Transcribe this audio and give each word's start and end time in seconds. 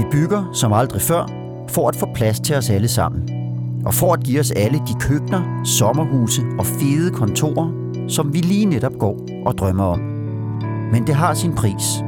Vi 0.00 0.04
bygger 0.10 0.50
som 0.52 0.72
aldrig 0.72 1.02
før, 1.02 1.30
for 1.68 1.88
at 1.88 1.96
få 1.96 2.06
plads 2.14 2.40
til 2.40 2.56
os 2.56 2.70
alle 2.70 2.88
sammen. 2.88 3.28
Og 3.86 3.94
for 3.94 4.12
at 4.12 4.24
give 4.24 4.40
os 4.40 4.50
alle 4.50 4.78
de 4.78 4.94
køkkener, 5.00 5.62
sommerhuse 5.64 6.42
og 6.58 6.66
fede 6.66 7.10
kontorer, 7.10 7.70
som 8.08 8.34
vi 8.34 8.38
lige 8.38 8.66
netop 8.66 8.92
går 8.98 9.16
og 9.46 9.58
drømmer 9.58 9.84
om. 9.84 9.98
Men 10.92 11.06
det 11.06 11.14
har 11.14 11.34
sin 11.34 11.54
pris. 11.54 12.02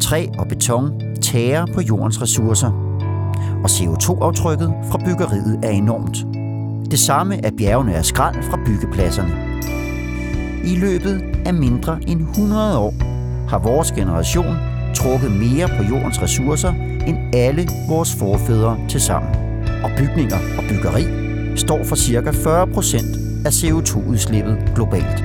Træ 0.00 0.26
og 0.38 0.48
beton 0.48 1.00
tærer 1.22 1.66
på 1.74 1.80
jordens 1.80 2.22
ressourcer. 2.22 2.70
Og 3.64 3.70
CO2-aftrykket 3.70 4.74
fra 4.90 4.98
byggeriet 4.98 5.60
er 5.62 5.70
enormt. 5.70 6.26
Det 6.90 6.98
samme 6.98 7.44
er 7.46 7.50
bjergene 7.58 7.94
af 7.94 8.04
skrald 8.04 8.42
fra 8.50 8.58
byggepladserne. 8.66 9.60
I 10.64 10.76
løbet 10.76 11.22
af 11.44 11.54
mindre 11.54 11.98
end 12.06 12.20
100 12.20 12.78
år 12.78 12.94
har 13.48 13.58
vores 13.58 13.92
generation 13.92 14.56
trukket 14.94 15.30
mere 15.30 15.68
på 15.68 15.82
jordens 15.82 16.22
ressourcer 16.22 16.85
end 17.06 17.34
alle 17.34 17.68
vores 17.88 18.14
forfædre 18.14 18.78
til 18.88 19.00
sammen. 19.00 19.30
Og 19.84 19.90
bygninger 19.98 20.38
og 20.58 20.64
byggeri 20.68 21.04
står 21.56 21.84
for 21.84 21.96
ca. 21.96 22.30
40% 22.30 23.46
af 23.46 23.50
CO2-udslippet 23.50 24.72
globalt. 24.74 25.24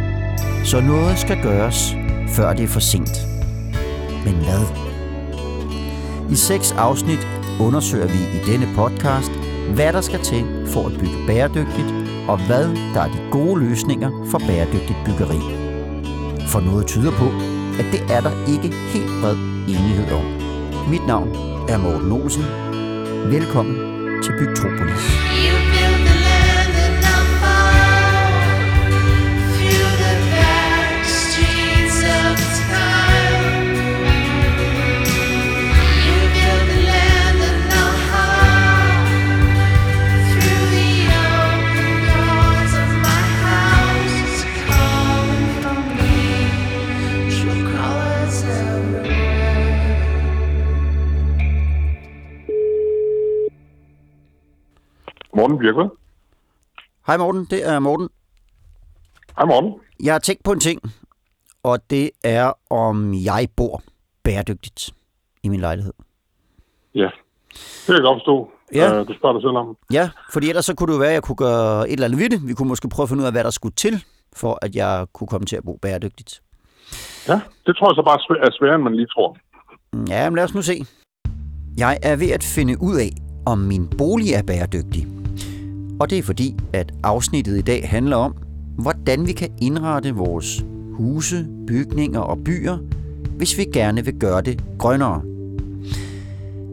Så 0.65 0.81
noget 0.81 1.19
skal 1.19 1.41
gøres, 1.43 1.95
før 2.27 2.53
det 2.53 2.63
er 2.63 2.67
for 2.67 2.79
sent. 2.79 3.27
Men 4.25 4.33
hvad? 4.33 4.65
I 6.31 6.35
seks 6.35 6.71
afsnit 6.71 7.27
undersøger 7.59 8.07
vi 8.07 8.19
i 8.37 8.51
denne 8.51 8.67
podcast, 8.75 9.31
hvad 9.75 9.93
der 9.93 10.01
skal 10.01 10.19
til 10.19 10.67
for 10.67 10.85
at 10.87 10.93
bygge 10.99 11.17
bæredygtigt, 11.27 11.93
og 12.27 12.45
hvad 12.47 12.63
der 12.93 13.01
er 13.01 13.07
de 13.07 13.19
gode 13.31 13.59
løsninger 13.59 14.27
for 14.31 14.39
bæredygtigt 14.39 14.99
byggeri. 15.05 15.41
For 16.47 16.59
noget 16.59 16.87
tyder 16.87 17.11
på, 17.11 17.27
at 17.79 17.85
det 17.91 18.01
er 18.15 18.21
der 18.21 18.31
ikke 18.53 18.75
helt 18.75 19.11
bred 19.21 19.35
enighed 19.67 20.11
om. 20.11 20.40
Mit 20.89 21.07
navn 21.07 21.31
er 21.67 21.77
Morten 21.77 22.11
Olsen. 22.11 22.43
Velkommen 23.31 23.75
til 24.23 24.31
Bygtropolis. 24.31 25.05
You 25.31 25.60
Morten 55.51 55.65
Birkved. 55.65 55.89
Hej 57.07 57.17
Morten, 57.17 57.47
det 57.49 57.67
er 57.69 57.79
Morten. 57.79 58.09
Hej 59.37 59.45
Morten. 59.45 59.73
Jeg 60.03 60.13
har 60.13 60.19
tænkt 60.19 60.43
på 60.43 60.51
en 60.51 60.59
ting, 60.59 60.81
og 61.63 61.79
det 61.89 62.09
er, 62.23 62.53
om 62.69 63.13
jeg 63.13 63.47
bor 63.55 63.81
bæredygtigt 64.23 64.89
i 65.43 65.49
min 65.49 65.59
lejlighed. 65.59 65.93
Ja, 66.95 67.09
det 67.53 67.85
kan 67.85 67.95
jeg 67.95 68.03
godt 68.03 68.15
forstå. 68.15 68.51
Ja. 68.73 68.99
Øh, 68.99 69.07
du 69.07 69.13
spørger 69.13 69.33
dig 69.33 69.41
selv 69.41 69.57
om. 69.57 69.77
Ja, 69.93 70.09
fordi 70.33 70.49
ellers 70.49 70.65
så 70.65 70.75
kunne 70.75 70.87
det 70.87 70.93
jo 70.93 70.99
være, 70.99 71.09
at 71.09 71.13
jeg 71.13 71.23
kunne 71.23 71.35
gøre 71.35 71.89
et 71.89 71.93
eller 71.93 72.05
andet 72.05 72.19
ved 72.19 72.29
det. 72.29 72.47
Vi 72.47 72.53
kunne 72.53 72.67
måske 72.67 72.89
prøve 72.89 73.03
at 73.03 73.09
finde 73.09 73.21
ud 73.21 73.27
af, 73.27 73.33
hvad 73.33 73.43
der 73.43 73.49
skulle 73.49 73.75
til, 73.75 74.05
for 74.35 74.59
at 74.61 74.75
jeg 74.75 75.07
kunne 75.13 75.27
komme 75.27 75.45
til 75.45 75.55
at 75.55 75.63
bo 75.63 75.77
bæredygtigt. 75.81 76.41
Ja, 77.27 77.41
det 77.65 77.75
tror 77.77 77.89
jeg 77.89 77.95
så 77.95 78.03
bare 78.05 78.39
er 78.39 78.47
er 78.47 78.51
sværere, 78.51 78.75
end 78.75 78.83
man 78.83 78.95
lige 78.95 79.07
tror. 79.07 79.37
Ja, 80.09 80.29
men 80.29 80.35
lad 80.35 80.43
os 80.43 80.55
nu 80.55 80.61
se. 80.61 80.85
Jeg 81.77 81.97
er 82.03 82.15
ved 82.15 82.31
at 82.31 82.43
finde 82.43 82.77
ud 82.81 82.95
af, 82.95 83.11
om 83.45 83.57
min 83.57 83.87
bolig 83.97 84.33
er 84.33 84.43
bæredygtig. 84.43 85.20
Og 86.01 86.09
det 86.09 86.17
er 86.17 86.23
fordi, 86.23 86.55
at 86.73 86.91
afsnittet 87.03 87.57
i 87.57 87.61
dag 87.61 87.89
handler 87.89 88.17
om, 88.17 88.35
hvordan 88.77 89.27
vi 89.27 89.31
kan 89.31 89.49
indrette 89.61 90.15
vores 90.15 90.65
huse, 90.93 91.47
bygninger 91.67 92.19
og 92.19 92.37
byer, 92.45 92.77
hvis 93.37 93.57
vi 93.57 93.65
gerne 93.73 94.05
vil 94.05 94.19
gøre 94.19 94.41
det 94.41 94.63
grønnere. 94.79 95.21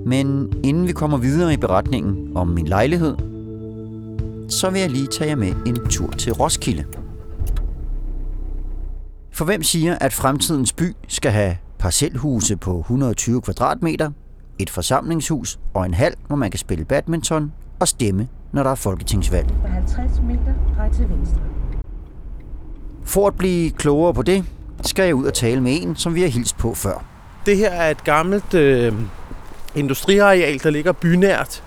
Men 0.07 0.53
inden 0.65 0.87
vi 0.87 0.93
kommer 0.93 1.19
videre 1.19 1.55
i 1.55 1.57
beretningen 1.57 2.37
om 2.37 2.49
min 2.49 2.67
lejlighed, 2.67 3.17
så 4.49 4.71
vil 4.71 4.81
jeg 4.81 4.91
lige 4.91 5.07
tage 5.07 5.31
jer 5.31 5.37
med 5.37 5.53
en 5.67 5.89
tur 5.91 6.11
til 6.11 6.33
Roskilde. 6.33 6.85
For 9.33 9.45
hvem 9.45 9.63
siger, 9.63 9.99
at 9.99 10.13
fremtidens 10.13 10.73
by 10.73 10.97
skal 11.09 11.31
have 11.31 11.57
parcelhuse 11.79 12.57
på 12.57 12.79
120 12.79 13.41
kvadratmeter, 13.41 14.11
et 14.59 14.71
forsamlingshus 14.71 15.59
og 15.75 15.87
en 15.87 15.95
hal, 15.95 16.15
hvor 16.27 16.37
man 16.37 16.51
kan 16.51 16.59
spille 16.59 16.85
badminton 16.85 17.53
og 17.81 17.89
stemme, 17.89 18.29
når 18.53 18.63
der 18.63 18.71
er 18.71 18.75
folketingsvalg? 18.75 19.49
For 19.61 19.69
50 19.69 20.21
meter 20.23 20.55
drej 20.77 20.93
til 20.93 21.09
venstre. 21.09 21.41
For 23.05 23.27
at 23.27 23.35
blive 23.35 23.71
klogere 23.71 24.15
på 24.15 24.23
det, 24.23 24.45
skal 24.85 25.05
jeg 25.05 25.15
ud 25.15 25.25
og 25.25 25.35
tale 25.35 25.61
med 25.61 25.83
en, 25.83 25.97
som 25.97 26.15
vi 26.15 26.23
har 26.23 26.29
hilst 26.29 26.57
på 26.57 26.75
før. 26.75 27.05
Det 27.47 27.57
her 27.57 27.71
er 27.71 27.91
et 27.91 28.05
gammelt 28.05 28.55
øh, 28.55 28.93
industriareal, 29.75 30.63
der 30.63 30.71
ligger 30.71 30.93
bynært. 30.93 31.63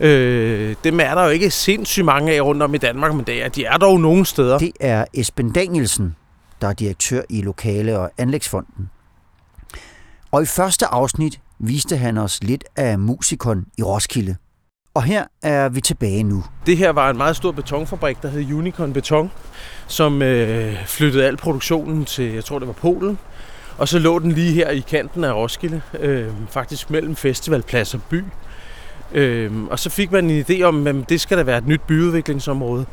Øh, 0.00 0.76
dem 0.84 1.00
er 1.00 1.14
der 1.14 1.24
jo 1.24 1.30
ikke 1.30 1.50
sindssygt 1.50 2.04
mange 2.04 2.32
af 2.32 2.40
rundt 2.40 2.62
om 2.62 2.74
i 2.74 2.78
Danmark, 2.78 3.14
men 3.14 3.24
det 3.26 3.44
er, 3.44 3.48
de 3.48 3.64
er 3.64 3.76
dog 3.76 4.00
nogle 4.00 4.26
steder. 4.26 4.58
Det 4.58 4.72
er 4.80 5.04
Esben 5.14 5.52
Danielsen, 5.52 6.16
der 6.60 6.68
er 6.68 6.72
direktør 6.72 7.22
i 7.28 7.42
Lokale- 7.42 7.98
og 7.98 8.10
Anlægsfonden. 8.18 8.90
Og 10.30 10.42
i 10.42 10.46
første 10.46 10.86
afsnit 10.86 11.40
viste 11.58 11.96
han 11.96 12.18
os 12.18 12.42
lidt 12.42 12.64
af 12.76 12.98
musikon 12.98 13.66
i 13.78 13.82
Roskilde. 13.82 14.36
Og 14.94 15.02
her 15.02 15.24
er 15.42 15.68
vi 15.68 15.80
tilbage 15.80 16.22
nu. 16.22 16.44
Det 16.66 16.76
her 16.76 16.90
var 16.90 17.10
en 17.10 17.16
meget 17.16 17.36
stor 17.36 17.52
betonfabrik, 17.52 18.22
der 18.22 18.28
hed 18.28 18.52
Unicorn 18.52 18.92
Beton, 18.92 19.30
som 19.86 20.22
øh, 20.22 20.86
flyttede 20.86 21.26
al 21.26 21.36
produktionen 21.36 22.04
til, 22.04 22.32
jeg 22.32 22.44
tror 22.44 22.58
det 22.58 22.68
var 22.68 22.74
Polen. 22.74 23.18
Og 23.78 23.88
så 23.88 23.98
lå 23.98 24.18
den 24.18 24.32
lige 24.32 24.52
her 24.52 24.70
i 24.70 24.80
kanten 24.80 25.24
af 25.24 25.32
Roskilde, 25.32 25.82
øh, 26.00 26.28
faktisk 26.50 26.90
mellem 26.90 27.16
festivalplads 27.16 27.94
og 27.94 28.00
by. 28.02 28.24
Øh, 29.14 29.52
og 29.70 29.78
så 29.78 29.90
fik 29.90 30.12
man 30.12 30.30
en 30.30 30.44
idé 30.50 30.62
om, 30.62 30.86
at 30.86 30.94
det 31.08 31.20
skal 31.20 31.38
da 31.38 31.42
være 31.42 31.58
et 31.58 31.66
nyt 31.66 31.80
byudviklingsområde. 31.80 32.86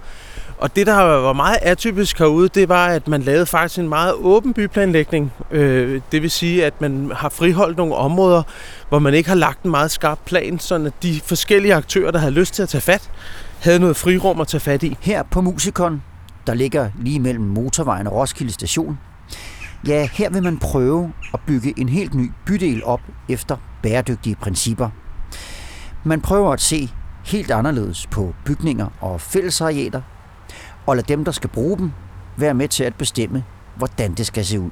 Og 0.57 0.75
det, 0.75 0.87
der 0.87 0.95
var 0.95 1.33
meget 1.33 1.57
atypisk 1.61 2.19
herude, 2.19 2.49
det 2.49 2.69
var, 2.69 2.87
at 2.87 3.07
man 3.07 3.21
lavede 3.21 3.45
faktisk 3.45 3.79
en 3.79 3.89
meget 3.89 4.13
åben 4.13 4.53
byplanlægning. 4.53 5.33
Øh, 5.51 6.01
det 6.11 6.21
vil 6.21 6.31
sige, 6.31 6.65
at 6.65 6.81
man 6.81 7.11
har 7.15 7.29
friholdt 7.29 7.77
nogle 7.77 7.95
områder, 7.95 8.43
hvor 8.89 8.99
man 8.99 9.13
ikke 9.13 9.29
har 9.29 9.35
lagt 9.35 9.63
en 9.63 9.71
meget 9.71 9.91
skarp 9.91 10.19
plan, 10.25 10.59
sådan 10.59 10.87
at 10.87 10.93
de 11.03 11.21
forskellige 11.25 11.75
aktører, 11.75 12.11
der 12.11 12.19
havde 12.19 12.33
lyst 12.33 12.53
til 12.53 12.63
at 12.63 12.69
tage 12.69 12.81
fat, 12.81 13.09
havde 13.59 13.79
noget 13.79 13.95
frirum 13.95 14.41
at 14.41 14.47
tage 14.47 14.61
fat 14.61 14.83
i. 14.83 14.97
Her 15.01 15.23
på 15.23 15.41
Musikon, 15.41 16.01
der 16.47 16.53
ligger 16.53 16.89
lige 17.01 17.19
mellem 17.19 17.45
motorvejen 17.45 18.07
og 18.07 18.13
Roskilde 18.13 18.53
station, 18.53 18.99
ja, 19.87 20.09
her 20.13 20.29
vil 20.29 20.43
man 20.43 20.57
prøve 20.57 21.11
at 21.33 21.39
bygge 21.47 21.73
en 21.77 21.89
helt 21.89 22.13
ny 22.13 22.31
bydel 22.45 22.83
op 22.83 23.01
efter 23.29 23.57
bæredygtige 23.83 24.35
principper. 24.35 24.89
Man 26.03 26.21
prøver 26.21 26.53
at 26.53 26.61
se 26.61 26.93
helt 27.25 27.51
anderledes 27.51 28.07
på 28.07 28.33
bygninger 28.45 28.87
og 29.01 29.21
fællesarealer, 29.21 30.01
og 30.85 30.95
lade 30.95 31.07
dem, 31.07 31.25
der 31.25 31.31
skal 31.31 31.49
bruge 31.49 31.77
dem, 31.77 31.91
være 32.37 32.53
med 32.53 32.67
til 32.67 32.83
at 32.83 32.95
bestemme, 32.95 33.43
hvordan 33.75 34.13
det 34.13 34.25
skal 34.25 34.45
se 34.45 34.59
ud. 34.59 34.69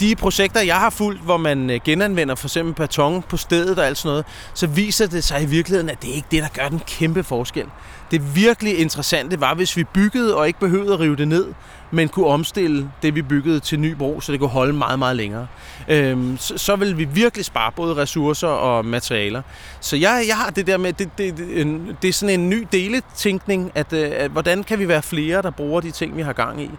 De 0.00 0.16
projekter, 0.16 0.60
jeg 0.60 0.76
har 0.76 0.90
fulgt, 0.90 1.22
hvor 1.22 1.36
man 1.36 1.70
øh, 1.70 1.80
genanvender 1.84 2.34
for 2.34 2.46
eksempel 2.46 2.74
beton 2.74 3.22
på 3.22 3.36
stedet 3.36 3.78
og 3.78 3.86
alt 3.86 3.98
sådan 3.98 4.10
noget, 4.10 4.24
så 4.54 4.66
viser 4.66 5.06
det 5.06 5.24
sig 5.24 5.42
i 5.42 5.46
virkeligheden, 5.46 5.90
at 5.90 6.02
det 6.02 6.08
ikke 6.08 6.26
er 6.26 6.30
det, 6.30 6.42
der 6.42 6.62
gør 6.62 6.68
den 6.68 6.80
kæmpe 6.86 7.22
forskel. 7.22 7.66
Det 8.10 8.36
virkelig 8.36 8.78
interessante 8.78 9.40
var, 9.40 9.54
hvis 9.54 9.76
vi 9.76 9.84
byggede 9.84 10.36
og 10.36 10.46
ikke 10.46 10.60
behøvede 10.60 10.92
at 10.92 11.00
rive 11.00 11.16
det 11.16 11.28
ned, 11.28 11.46
men 11.90 12.08
kunne 12.08 12.26
omstille 12.26 12.90
det, 13.02 13.14
vi 13.14 13.22
byggede 13.22 13.60
til 13.60 13.80
ny 13.80 13.94
brug, 13.94 14.22
så 14.22 14.32
det 14.32 14.40
kunne 14.40 14.50
holde 14.50 14.72
meget, 14.72 14.98
meget 14.98 15.16
længere. 15.16 15.46
Øhm, 15.88 16.36
så, 16.38 16.58
så 16.58 16.76
vil 16.76 16.98
vi 16.98 17.04
virkelig 17.04 17.44
spare 17.44 17.72
både 17.72 17.96
ressourcer 17.96 18.48
og 18.48 18.84
materialer. 18.84 19.42
Så 19.80 19.96
jeg, 19.96 20.24
jeg 20.28 20.36
har 20.36 20.50
det 20.50 20.66
der 20.66 20.76
med, 20.76 20.92
det, 20.92 21.18
det, 21.18 21.36
det, 21.36 21.96
det 22.02 22.08
er 22.08 22.12
sådan 22.12 22.40
en 22.40 22.50
ny 22.50 22.66
deletænkning, 22.72 23.72
at, 23.74 23.92
at, 23.92 24.12
at 24.12 24.30
hvordan 24.30 24.64
kan 24.64 24.78
vi 24.78 24.88
være 24.88 25.02
flere, 25.02 25.42
der 25.42 25.50
bruger 25.50 25.80
de 25.80 25.90
ting, 25.90 26.16
vi 26.16 26.22
har 26.22 26.32
gang 26.32 26.62
i. 26.62 26.70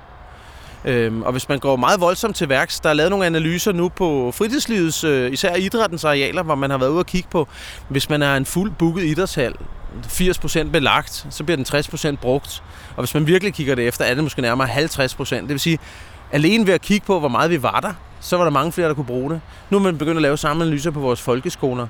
Øhm, 0.88 1.22
og 1.22 1.32
hvis 1.32 1.50
man 1.50 1.60
går 1.60 1.76
meget 1.76 2.02
voldsomt 2.02 2.36
til 2.36 2.50
værks, 2.50 2.80
der 2.80 2.90
er 2.90 2.94
lavet 2.94 3.10
nogle 3.10 3.26
analyser 3.26 3.72
nu 3.72 3.90
på 3.90 4.32
fritidslivets, 4.36 5.04
øh, 5.04 5.32
især 5.32 5.56
idrættens 5.56 6.04
arealer, 6.04 6.44
hvor 6.44 6.56
man 6.56 6.70
har 6.70 6.78
været 6.78 6.90
ude 6.90 7.00
og 7.00 7.06
kigge 7.06 7.30
på, 7.32 7.48
hvis 7.90 8.10
man 8.10 8.22
er 8.22 8.36
en 8.36 8.46
fuld 8.46 8.72
booket 8.72 9.04
idrætshal, 9.04 9.54
80% 10.04 10.72
belagt, 10.72 11.28
så 11.30 11.44
bliver 11.44 11.56
den 11.56 11.66
60% 11.66 12.16
brugt. 12.22 12.64
Og 12.96 13.02
hvis 13.04 13.14
man 13.14 13.28
virkelig 13.28 13.54
kigger 13.54 13.76
det 13.76 13.88
efter, 13.88 14.06
er 14.06 14.14
det 14.14 14.24
måske 14.24 14.42
nærmere 14.42 14.68
50%. 14.68 15.36
Det 15.36 15.50
vil 15.50 15.60
sige, 15.60 15.80
alene 16.32 16.68
ved 16.68 16.74
at 16.74 16.82
kigge 16.82 17.06
på, 17.06 17.20
hvor 17.20 17.30
meget 17.30 17.52
vi 17.52 17.64
var 17.64 17.80
der, 17.80 17.94
så 18.20 18.38
var 18.38 18.44
der 18.44 18.52
mange 18.52 18.72
flere, 18.72 18.88
der 18.88 18.94
kunne 18.94 19.06
bruge 19.06 19.30
det. 19.32 19.42
Nu 19.70 19.78
er 19.78 19.82
man 19.82 19.98
begyndt 19.98 20.18
at 20.18 20.22
lave 20.22 20.38
samme 20.38 20.64
analyser 20.64 20.92
på 20.92 21.00
vores 21.00 21.22
folkeskoler. 21.22 21.88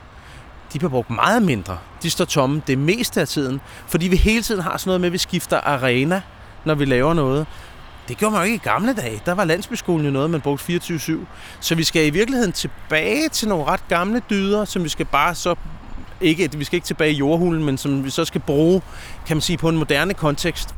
De 0.74 0.80
bliver 0.80 0.92
brugt 0.92 1.10
meget 1.10 1.42
mindre. 1.42 1.78
De 2.04 2.10
står 2.10 2.26
tomme 2.26 2.62
det 2.68 2.78
meste 2.78 3.22
af 3.22 3.28
tiden, 3.28 3.62
fordi 3.88 4.08
vi 4.08 4.16
hele 4.16 4.42
tiden 4.42 4.62
har 4.62 4.78
sådan 4.78 4.90
noget 4.90 5.02
med, 5.02 5.08
at 5.08 5.14
vi 5.14 5.18
skifter 5.18 5.60
arena, 5.60 6.22
når 6.66 6.76
vi 6.76 6.86
laver 6.86 7.14
noget. 7.14 7.46
Det 8.08 8.18
gjorde 8.18 8.32
man 8.32 8.42
jo 8.42 8.46
ikke 8.46 8.56
i 8.56 8.70
gamle 8.70 8.94
dage. 8.94 9.22
Der 9.26 9.34
var 9.34 9.46
landsbyskolen 9.46 10.06
jo 10.06 10.12
noget, 10.12 10.30
man 10.30 10.42
brugte 10.42 10.74
24-7. 10.74 11.14
Så 11.60 11.76
vi 11.76 11.84
skal 11.84 12.08
i 12.08 12.10
virkeligheden 12.10 12.52
tilbage 12.52 13.30
til 13.30 13.48
nogle 13.48 13.66
ret 13.66 13.88
gamle 13.88 14.22
dyder, 14.30 14.66
som 14.66 14.84
vi 14.84 14.90
skal 14.90 15.06
bare 15.06 15.36
så 15.36 15.56
ikke, 16.22 16.58
vi 16.58 16.64
skal 16.64 16.78
ikke 16.78 16.88
tilbage 16.88 17.12
i 17.12 17.16
jordhulen, 17.16 17.64
men 17.64 17.78
som 17.78 18.06
vi 18.06 18.10
så 18.10 18.26
skal 18.26 18.42
bruge, 18.42 18.82
kan 19.28 19.38
man 19.38 19.42
sige, 19.42 19.58
på 19.58 19.70
en 19.70 19.78
moderne 19.78 20.14
kontekst. 20.14 20.76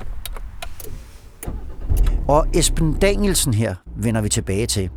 Og 2.27 2.47
Esben 2.53 2.93
Danielsen 2.93 3.53
her 3.53 3.75
vender 3.95 4.21
vi 4.21 4.29
tilbage 4.29 4.65
til. 4.65 4.89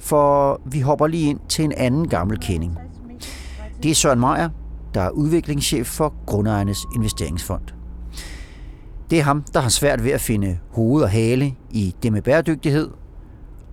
For 0.00 0.60
vi 0.66 0.80
hopper 0.80 1.06
lige 1.06 1.30
ind 1.30 1.40
til 1.48 1.64
en 1.64 1.72
anden 1.76 2.08
gammel 2.08 2.40
kending. 2.40 2.78
Det 3.82 3.90
er 3.90 3.94
Søren 3.94 4.20
Meier, 4.20 4.48
der 4.94 5.00
er 5.00 5.10
udviklingschef 5.10 5.86
for 5.86 6.14
Grundejernes 6.26 6.78
Investeringsfond. 6.94 7.77
Det 9.10 9.18
er 9.18 9.22
ham, 9.22 9.44
der 9.54 9.60
har 9.60 9.68
svært 9.68 10.04
ved 10.04 10.10
at 10.10 10.20
finde 10.20 10.58
hoved 10.70 11.02
og 11.02 11.10
hale 11.10 11.54
i 11.70 11.94
det 12.02 12.12
med 12.12 12.22
bæredygtighed. 12.22 12.88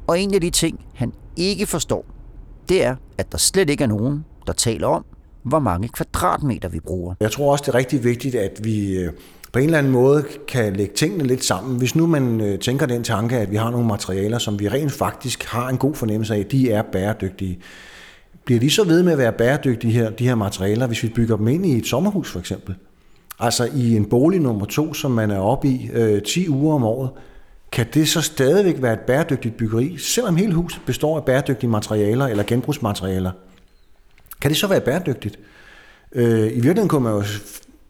Og 0.08 0.20
en 0.20 0.34
af 0.34 0.42
de 0.42 0.50
ting, 0.50 0.86
han 0.96 1.14
ikke 1.38 1.66
forstår, 1.66 2.06
det 2.70 2.84
er, 2.84 2.96
at 3.18 3.32
der 3.32 3.38
slet 3.38 3.70
ikke 3.70 3.84
er 3.84 3.88
nogen, 3.88 4.26
der 4.48 4.54
taler 4.54 4.88
om, 4.88 5.06
hvor 5.44 5.60
mange 5.60 5.88
kvadratmeter 5.88 6.70
vi 6.70 6.80
bruger. 6.80 7.14
Jeg 7.20 7.32
tror 7.32 7.52
også, 7.52 7.62
det 7.62 7.68
er 7.68 7.76
rigtig 7.76 8.04
vigtigt, 8.04 8.36
at 8.36 8.60
vi 8.64 8.98
øh, 8.98 9.12
på 9.54 9.60
en 9.60 9.66
eller 9.66 9.78
anden 9.78 9.92
måde 9.92 10.26
kan 10.48 10.76
lægge 10.76 10.96
tingene 10.96 11.24
lidt 11.24 11.44
sammen. 11.44 11.78
Hvis 11.78 11.96
nu 11.96 12.08
man 12.08 12.42
øh, 12.42 12.60
tænker 12.60 12.86
den 12.86 13.04
tanke, 13.04 13.38
at 13.38 13.52
vi 13.52 13.56
har 13.56 13.72
nogle 13.72 13.88
materialer, 13.88 14.38
som 14.38 14.60
vi 14.60 14.70
rent 14.70 14.92
faktisk 14.92 15.44
har 15.44 15.70
en 15.70 15.78
god 15.78 15.96
fornemmelse 15.96 16.36
af, 16.36 16.46
de 16.46 16.72
er 16.72 16.82
bæredygtige. 16.92 17.60
Bliver 18.46 18.60
de 18.60 18.70
så 18.70 18.84
ved 18.84 19.04
med 19.04 19.12
at 19.12 19.18
være 19.18 19.32
bæredygtige 19.32 19.94
her, 19.94 20.10
de 20.10 20.28
her 20.28 20.36
materialer, 20.36 20.88
hvis 20.88 21.04
vi 21.04 21.10
bygger 21.16 21.38
dem 21.38 21.48
ind 21.48 21.66
i 21.66 21.78
et 21.78 21.88
sommerhus 21.88 22.32
for 22.32 22.40
eksempel? 22.40 22.76
Altså 23.40 23.70
i 23.76 23.96
en 23.96 24.06
bolig 24.06 24.40
nummer 24.40 24.66
to, 24.66 24.94
som 24.94 25.12
man 25.12 25.32
er 25.32 25.40
oppe 25.40 25.68
i 25.68 25.90
øh, 25.94 26.22
10 26.22 26.50
uger 26.50 26.76
om 26.76 26.84
året, 26.84 27.10
kan 27.72 27.86
det 27.94 28.08
så 28.08 28.22
stadigvæk 28.22 28.82
være 28.82 28.94
et 28.94 29.00
bæredygtigt 29.00 29.58
byggeri, 29.58 29.98
selvom 29.98 30.36
hele 30.36 30.54
huset 30.54 30.82
består 30.86 31.18
af 31.18 31.26
bæredygtige 31.26 31.70
materialer 31.70 32.28
eller 32.28 32.44
genbrugsmaterialer? 32.44 33.32
Kan 34.42 34.52
det 34.52 34.58
så 34.58 34.68
være 34.68 34.82
bæredygtigt? 34.82 35.40
Øh, 36.12 36.40
I 36.40 36.42
virkeligheden 36.42 36.88
kunne 36.88 37.04
man 37.04 37.14
jo 37.14 37.24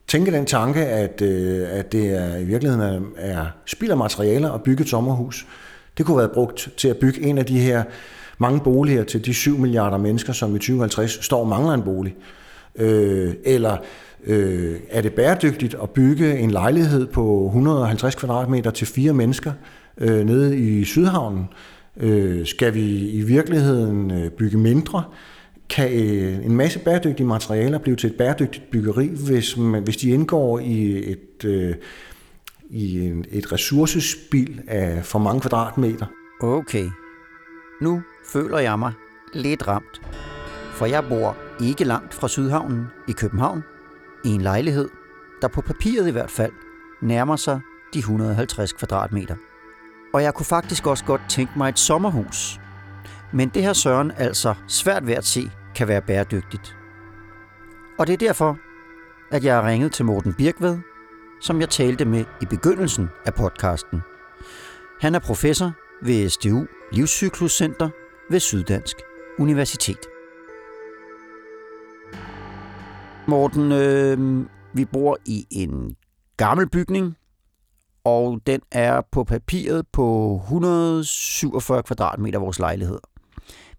tænke 0.07 0.31
den 0.31 0.45
tanke, 0.45 0.85
at, 0.85 1.21
øh, 1.21 1.67
at 1.71 1.91
det 1.91 2.09
er, 2.09 2.37
i 2.37 2.43
virkeligheden 2.43 2.81
er, 2.81 3.01
er 3.17 3.45
spild 3.65 3.91
af 3.91 3.97
materialer 3.97 4.51
at 4.51 4.63
bygge 4.63 4.81
et 4.81 4.89
sommerhus. 4.89 5.47
Det 5.97 6.05
kunne 6.05 6.17
være 6.17 6.29
brugt 6.29 6.69
til 6.77 6.87
at 6.87 6.97
bygge 6.97 7.21
en 7.21 7.37
af 7.37 7.45
de 7.45 7.59
her 7.59 7.83
mange 8.37 8.59
boliger 8.59 9.03
til 9.03 9.25
de 9.25 9.33
7 9.33 9.57
milliarder 9.57 9.97
mennesker, 9.97 10.33
som 10.33 10.55
i 10.55 10.59
2050 10.59 11.25
står 11.25 11.39
og 11.39 11.47
mangler 11.47 11.73
en 11.73 11.83
bolig. 11.83 12.15
Øh, 12.75 13.33
eller 13.43 13.77
øh, 14.25 14.79
er 14.89 15.01
det 15.01 15.13
bæredygtigt 15.13 15.75
at 15.83 15.89
bygge 15.89 16.37
en 16.37 16.51
lejlighed 16.51 17.07
på 17.07 17.45
150 17.45 18.15
kvadratmeter 18.15 18.71
til 18.71 18.87
fire 18.87 19.13
mennesker 19.13 19.51
øh, 19.97 20.25
nede 20.25 20.57
i 20.57 20.83
Sydhavnen? 20.83 21.45
Øh, 21.97 22.45
skal 22.45 22.73
vi 22.73 23.09
i 23.09 23.21
virkeligheden 23.21 24.11
øh, 24.11 24.31
bygge 24.31 24.57
mindre? 24.57 25.03
Kan 25.69 25.93
øh, 25.93 26.45
en 26.45 26.55
masse 26.55 26.79
bæredygtige 26.79 27.27
materialer 27.27 27.77
blive 27.77 27.95
til 27.95 28.09
et 28.09 28.17
bæredygtigt 28.17 28.71
byggeri, 28.71 29.11
hvis, 29.27 29.57
man, 29.57 29.83
hvis 29.83 29.97
de 29.97 30.09
indgår 30.09 30.59
i 30.59 31.11
et, 31.11 31.45
øh, 31.45 31.75
i 32.69 32.99
en, 33.07 33.25
et 33.31 33.51
ressourcespil 33.51 34.61
af 34.67 35.05
for 35.05 35.19
mange 35.19 35.41
kvadratmeter? 35.41 36.05
Okay, 36.41 36.85
nu 37.81 38.01
føler 38.33 38.59
jeg 38.59 38.79
mig 38.79 38.91
lidt 39.33 39.67
ramt. 39.67 40.01
For 40.71 40.85
jeg 40.85 41.03
bor 41.09 41.37
ikke 41.63 41.83
langt 41.83 42.13
fra 42.13 42.27
Sydhavnen 42.27 42.85
i 43.07 43.11
København, 43.11 43.63
i 44.25 44.29
en 44.29 44.41
lejlighed, 44.41 44.89
der 45.41 45.47
på 45.47 45.61
papiret 45.61 46.07
i 46.07 46.11
hvert 46.11 46.31
fald 46.31 46.51
nærmer 47.01 47.35
sig 47.35 47.59
de 47.93 47.99
150 47.99 48.73
kvadratmeter. 48.73 49.35
Og 50.13 50.23
jeg 50.23 50.33
kunne 50.33 50.45
faktisk 50.45 50.87
også 50.87 51.05
godt 51.05 51.21
tænke 51.29 51.53
mig 51.57 51.69
et 51.69 51.79
sommerhus. 51.79 52.59
Men 53.33 53.49
det 53.49 53.63
har 53.63 53.73
Søren 53.73 54.11
altså 54.17 54.53
svært 54.67 55.07
ved 55.07 55.13
at 55.13 55.25
se 55.25 55.51
kan 55.75 55.87
være 55.87 56.01
bæredygtigt. 56.01 56.77
Og 57.99 58.07
det 58.07 58.13
er 58.13 58.17
derfor, 58.17 58.57
at 59.31 59.43
jeg 59.43 59.55
har 59.55 59.67
ringet 59.67 59.91
til 59.91 60.05
Morten 60.05 60.33
Birkved, 60.33 60.77
som 61.41 61.61
jeg 61.61 61.69
talte 61.69 62.05
med 62.05 62.25
i 62.41 62.45
begyndelsen 62.45 63.09
af 63.25 63.33
podcasten. 63.33 64.01
Han 65.01 65.15
er 65.15 65.19
professor 65.19 65.71
ved 66.01 66.29
SDU 66.29 66.65
Livscykluscenter 66.91 67.89
ved 68.29 68.39
Syddansk 68.39 68.95
Universitet. 69.39 70.14
Morten, 73.27 73.71
øh, 73.71 74.45
vi 74.73 74.85
bor 74.93 75.17
i 75.25 75.45
en 75.51 75.95
gammel 76.37 76.69
bygning, 76.69 77.17
og 78.03 78.41
den 78.47 78.61
er 78.71 79.01
på 79.11 79.23
papiret 79.23 79.85
på 79.93 80.35
147 80.35 81.83
kvadratmeter 81.83 82.39
vores 82.39 82.59
lejlighed. 82.59 82.99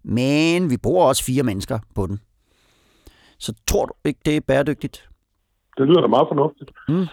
Men 0.02 0.70
vi 0.70 0.76
bor 0.82 1.08
også 1.08 1.24
fire 1.24 1.42
mennesker 1.42 1.78
på 1.94 2.06
den. 2.06 2.18
Så 3.38 3.54
tror 3.68 3.86
du 3.86 3.92
ikke, 4.04 4.20
det 4.24 4.36
er 4.36 4.40
bæredygtigt? 4.40 5.08
Det 5.78 5.86
lyder 5.86 6.00
da 6.00 6.06
meget 6.06 6.28
fornuftigt. 6.30 6.70
Mm. 6.88 7.06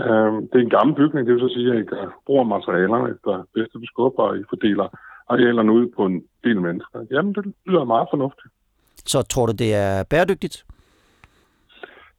Øhm, 0.00 0.48
det 0.48 0.56
er 0.58 0.64
en 0.64 0.76
gammel 0.78 0.96
bygning, 0.96 1.26
det 1.26 1.34
vil 1.34 1.40
så 1.40 1.54
sige, 1.54 1.72
at 1.72 1.80
I 1.80 1.84
bruger 2.26 2.44
materialerne 2.44 3.10
efter 3.14 3.44
bedste 3.54 3.78
beskub, 3.78 4.14
og 4.18 4.38
I 4.38 4.42
fordeler 4.48 4.88
arealerne 5.28 5.72
ud 5.72 5.86
på 5.96 6.06
en 6.06 6.22
del 6.44 6.60
mennesker. 6.60 6.98
Jamen, 7.10 7.34
det 7.34 7.54
lyder 7.66 7.84
meget 7.84 8.08
fornuftigt. 8.12 8.52
Så 9.06 9.22
tror 9.22 9.46
du, 9.46 9.52
det 9.52 9.74
er 9.74 10.04
bæredygtigt? 10.10 10.64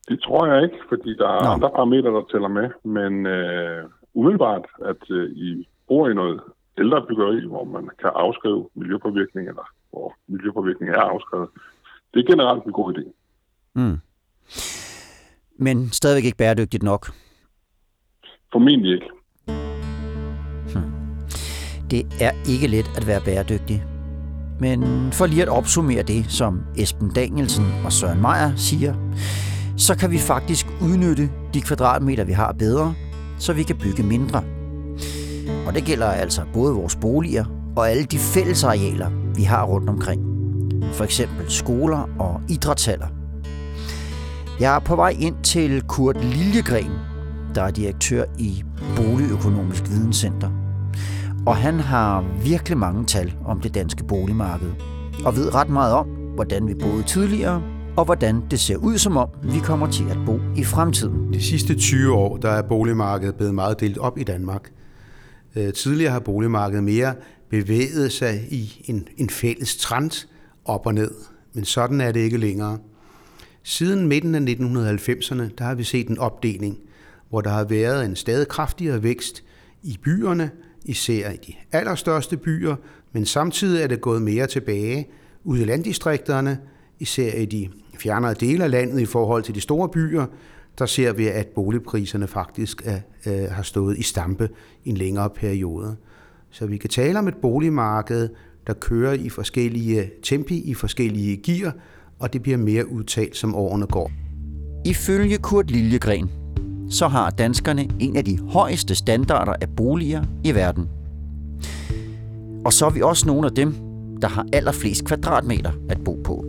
Det 0.10 0.22
tror 0.22 0.48
jeg 0.48 0.64
ikke, 0.64 0.80
fordi 0.90 1.16
der 1.16 1.28
er 1.28 1.44
Nå. 1.44 1.50
andre 1.50 1.70
parametre, 1.70 2.10
der 2.10 2.24
tæller 2.32 2.48
med. 2.48 2.70
Men 2.84 3.26
øh, 3.26 3.84
umiddelbart, 4.14 4.66
at 4.86 5.04
øh, 5.10 5.32
I 5.32 5.68
bor 5.88 6.10
i 6.10 6.14
noget 6.14 6.42
ældre 6.78 7.06
byggeri, 7.08 7.48
hvor 7.48 7.64
man 7.64 7.90
kan 8.02 8.12
afskrive 8.16 8.70
miljøpåvirkning, 8.76 9.48
eller 9.48 9.66
hvor 9.92 10.16
miljøpåvirkning 10.28 10.92
er 10.92 11.02
afskrevet, 11.02 11.50
det 12.14 12.20
er 12.20 12.32
generelt 12.32 12.64
en 12.64 12.72
god 12.72 12.94
idé. 12.94 13.04
Mm. 13.76 13.98
Men 15.66 15.90
stadigvæk 15.92 16.26
ikke 16.26 16.38
bæredygtigt 16.38 16.84
nok. 16.84 17.08
Formentlig 18.52 18.94
ikke. 18.94 19.10
Det 21.92 22.02
er 22.22 22.32
ikke 22.54 22.68
let 22.68 22.88
at 22.98 23.08
være 23.08 23.22
bæredygtig. 23.26 23.84
Men 24.60 24.80
for 25.12 25.26
lige 25.26 25.42
at 25.42 25.50
opsummere 25.50 26.04
det, 26.04 26.26
som 26.32 26.62
Esben 26.78 27.12
Danielsen 27.14 27.66
og 27.86 27.92
Søren 27.92 28.22
Meier 28.22 28.56
siger, 28.56 28.94
så 29.80 29.96
kan 29.96 30.12
vi 30.12 30.18
faktisk 30.18 30.68
udnytte 30.82 31.30
de 31.54 31.62
kvadratmeter, 31.62 32.24
vi 32.24 32.32
har 32.32 32.52
bedre, 32.60 32.94
så 33.38 33.54
vi 33.54 33.64
kan 33.64 33.76
bygge 33.76 34.04
mindre. 34.04 34.44
Og 35.68 35.76
det 35.76 35.84
gælder 35.84 36.08
altså 36.08 36.42
både 36.54 36.74
vores 36.74 36.96
boliger 36.96 37.46
og 37.76 37.90
alle 37.90 38.04
de 38.04 38.18
fællesarealer, 38.18 39.10
vi 39.36 39.44
har 39.44 39.66
rundt 39.66 39.90
omkring. 39.90 40.22
For 40.94 41.04
eksempel 41.04 41.52
skoler 41.52 42.10
og 42.20 42.42
idrætshaller. 42.50 43.08
Jeg 44.60 44.76
er 44.76 44.80
på 44.80 44.96
vej 44.96 45.16
ind 45.20 45.36
til 45.44 45.82
Kurt 45.82 46.24
Liljegren, 46.24 46.92
der 47.56 47.62
er 47.62 47.72
direktør 47.72 48.24
i 48.38 48.64
Boligøkonomisk 48.96 49.90
Videnscenter. 49.90 50.50
Og 51.46 51.56
han 51.56 51.80
har 51.80 52.26
virkelig 52.44 52.78
mange 52.78 53.06
tal 53.06 53.34
om 53.46 53.62
det 53.62 53.74
danske 53.74 54.04
boligmarked. 54.04 54.72
Og 55.26 55.36
ved 55.36 55.56
ret 55.56 55.70
meget 55.70 55.94
om, 55.94 56.08
hvordan 56.36 56.68
vi 56.68 56.74
boede 56.74 57.04
tidligere, 57.04 57.62
og 58.00 58.06
hvordan 58.06 58.44
det 58.52 58.60
ser 58.60 58.78
ud 58.78 58.98
som 58.98 59.18
om, 59.18 59.30
vi 59.44 59.60
kommer 59.60 59.92
til 59.92 60.04
at 60.10 60.18
bo 60.26 60.40
i 60.56 60.64
fremtiden. 60.64 61.34
De 61.34 61.42
sidste 61.42 61.76
20 61.76 62.14
år 62.14 62.38
der 62.38 62.50
er 62.50 62.62
boligmarkedet 62.62 63.36
blevet 63.36 63.56
meget 63.56 63.80
delt 63.80 63.98
op 63.98 64.18
i 64.18 64.24
Danmark. 64.24 64.72
Øh, 65.56 65.74
tidligere 65.74 66.12
har 66.12 66.20
boligmarkedet 66.20 66.84
mere 66.84 67.16
bevæget 67.50 68.12
sig 68.12 68.42
i 68.50 68.84
en, 68.86 69.08
en 69.18 69.30
fælles 69.30 69.78
trend 69.78 70.28
op 70.66 70.86
og 70.86 70.94
ned, 70.94 71.12
men 71.54 71.66
sådan 71.66 72.02
er 72.02 72.12
det 72.12 72.20
ikke 72.20 72.38
længere. 72.38 72.78
Siden 73.64 74.08
midten 74.08 74.36
af 74.36 74.40
1990'erne 74.40 75.50
der 75.58 75.64
har 75.64 75.76
vi 75.76 75.84
set 75.84 76.08
en 76.08 76.18
opdeling, 76.18 76.78
hvor 77.30 77.42
der 77.42 77.50
har 77.50 77.64
været 77.64 78.06
en 78.06 78.16
stadig 78.16 78.48
kraftigere 78.48 79.04
vækst 79.04 79.44
i 79.84 80.00
byerne, 80.04 80.52
især 80.86 81.32
i 81.32 81.38
de 81.48 81.54
allerstørste 81.72 82.38
byer, 82.38 82.76
men 83.12 83.26
samtidig 83.26 83.84
er 83.84 83.88
det 83.88 84.02
gået 84.02 84.22
mere 84.22 84.48
tilbage 84.48 85.08
ude 85.44 85.62
i 85.62 85.66
landdistrikterne, 85.66 86.60
især 87.00 87.34
i 87.34 87.46
de 87.46 87.70
fjernere 88.00 88.34
dele 88.34 88.64
af 88.64 88.72
landet 88.72 89.00
i 89.00 89.06
forhold 89.06 89.44
til 89.44 89.56
de 89.56 89.62
store 89.62 89.90
byer, 89.90 90.26
der 90.80 90.86
ser 90.86 91.14
vi, 91.14 91.28
at 91.28 91.48
boligpriserne 91.48 92.28
faktisk 92.28 92.82
er, 92.86 93.00
øh, 93.28 93.52
har 93.52 93.64
stået 93.64 93.98
i 93.98 94.04
stampe 94.04 94.50
i 94.84 94.90
en 94.90 94.98
længere 94.98 95.30
periode. 95.30 95.96
Så 96.50 96.66
vi 96.66 96.78
kan 96.78 96.90
tale 96.90 97.20
om 97.20 97.28
et 97.28 97.36
boligmarked, 97.36 98.30
der 98.68 98.74
kører 98.74 99.14
i 99.14 99.30
forskellige 99.30 100.12
tempi, 100.24 100.62
i 100.62 100.74
forskellige 100.74 101.38
gear, 101.38 101.74
og 102.20 102.34
det 102.34 102.42
bliver 102.42 102.58
mere 102.58 102.92
udtalt, 102.92 103.38
som 103.38 103.56
årene 103.56 103.88
går. 103.88 104.12
Ifølge 104.86 105.38
Kurt 105.38 105.72
Liljegren, 105.72 106.30
så 106.90 107.08
har 107.08 107.30
danskerne 107.30 107.88
en 108.00 108.16
af 108.16 108.26
de 108.26 108.40
højeste 108.40 108.96
standarder 108.96 109.54
af 109.62 109.70
boliger 109.78 110.24
i 110.44 110.56
verden. 110.56 110.90
Og 112.66 112.74
så 112.74 112.86
er 112.86 112.90
vi 112.90 113.02
også 113.02 113.28
nogle 113.28 113.48
af 113.48 113.54
dem, 113.54 113.74
der 114.22 114.28
har 114.28 114.46
allerflest 114.54 115.06
kvadratmeter 115.06 115.72
at 115.90 116.04
bo 116.06 116.22
på. 116.24 116.49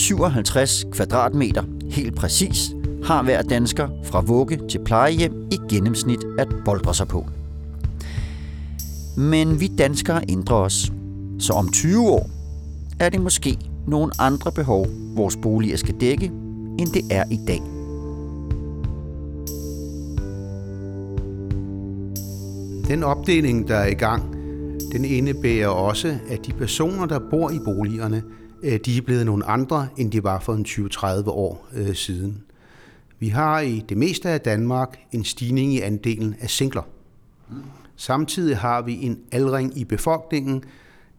57 0.00 0.84
kvadratmeter, 0.92 1.62
helt 1.90 2.16
præcis, 2.16 2.70
har 3.04 3.22
hver 3.22 3.42
dansker 3.42 3.88
fra 4.04 4.20
vugge 4.20 4.60
til 4.68 4.78
plejehjem 4.84 5.48
i 5.52 5.58
gennemsnit 5.70 6.24
at 6.38 6.48
boldre 6.64 6.94
sig 6.94 7.08
på. 7.08 7.26
Men 9.16 9.60
vi 9.60 9.66
danskere 9.78 10.22
ændrer 10.28 10.56
os, 10.56 10.92
så 11.38 11.52
om 11.52 11.68
20 11.72 12.10
år 12.10 12.30
er 13.00 13.08
det 13.08 13.20
måske 13.20 13.58
nogle 13.86 14.12
andre 14.18 14.52
behov, 14.52 14.86
vores 15.16 15.36
boliger 15.42 15.76
skal 15.76 15.94
dække, 16.00 16.26
end 16.78 16.88
det 16.88 17.02
er 17.10 17.24
i 17.30 17.38
dag. 17.46 17.62
Den 22.88 23.02
opdeling, 23.02 23.68
der 23.68 23.76
er 23.76 23.86
i 23.86 23.94
gang, 23.94 24.32
den 24.92 25.04
indebærer 25.04 25.68
også, 25.68 26.18
at 26.28 26.46
de 26.46 26.52
personer, 26.52 27.06
der 27.06 27.18
bor 27.30 27.50
i 27.50 27.58
boligerne, 27.64 28.22
Øh, 28.62 28.80
de 28.84 28.96
er 28.96 29.02
blevet 29.02 29.26
nogle 29.26 29.44
andre, 29.44 29.88
end 29.96 30.12
de 30.12 30.24
var 30.24 30.40
for 30.40 30.54
en 30.54 30.64
20-30 30.68 31.30
år 31.30 31.68
øh, 31.74 31.94
siden. 31.94 32.42
Vi 33.18 33.28
har 33.28 33.60
i 33.60 33.84
det 33.88 33.96
meste 33.96 34.28
af 34.28 34.40
Danmark 34.40 34.98
en 35.12 35.24
stigning 35.24 35.74
i 35.74 35.80
andelen 35.80 36.34
af 36.40 36.50
singler. 36.50 36.82
Samtidig 37.96 38.56
har 38.56 38.82
vi 38.82 39.02
en 39.02 39.18
aldring 39.32 39.78
i 39.78 39.84
befolkningen. 39.84 40.64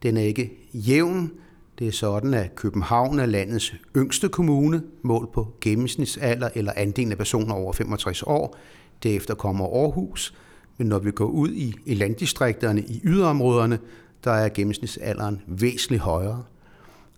Den 0.04 0.18
er 0.18 0.22
ikke 0.22 0.70
jævn. 0.74 1.32
Det 1.80 1.88
er 1.88 1.92
sådan, 1.92 2.34
at 2.34 2.56
København 2.56 3.20
er 3.20 3.26
landets 3.26 3.76
yngste 3.98 4.30
kommune, 4.30 4.84
målt 5.02 5.32
på 5.32 5.48
gennemsnitsalder 5.62 6.50
eller 6.56 6.72
andelen 6.76 7.12
af 7.12 7.18
personer 7.18 7.56
over 7.56 7.74
65 7.74 8.24
år. 8.24 8.58
Derefter 9.04 9.36
kommer 9.36 9.66
Aarhus. 9.66 10.34
Men 10.78 10.88
når 10.88 11.00
vi 11.00 11.12
går 11.12 11.26
ud 11.26 11.50
i 11.86 11.94
landdistrikterne, 11.94 12.82
i 12.82 13.02
yderområderne, 13.04 13.80
der 14.24 14.32
er 14.32 14.50
gennemsnitsalderen 14.50 15.42
væsentligt 15.48 16.02
højere. 16.02 16.44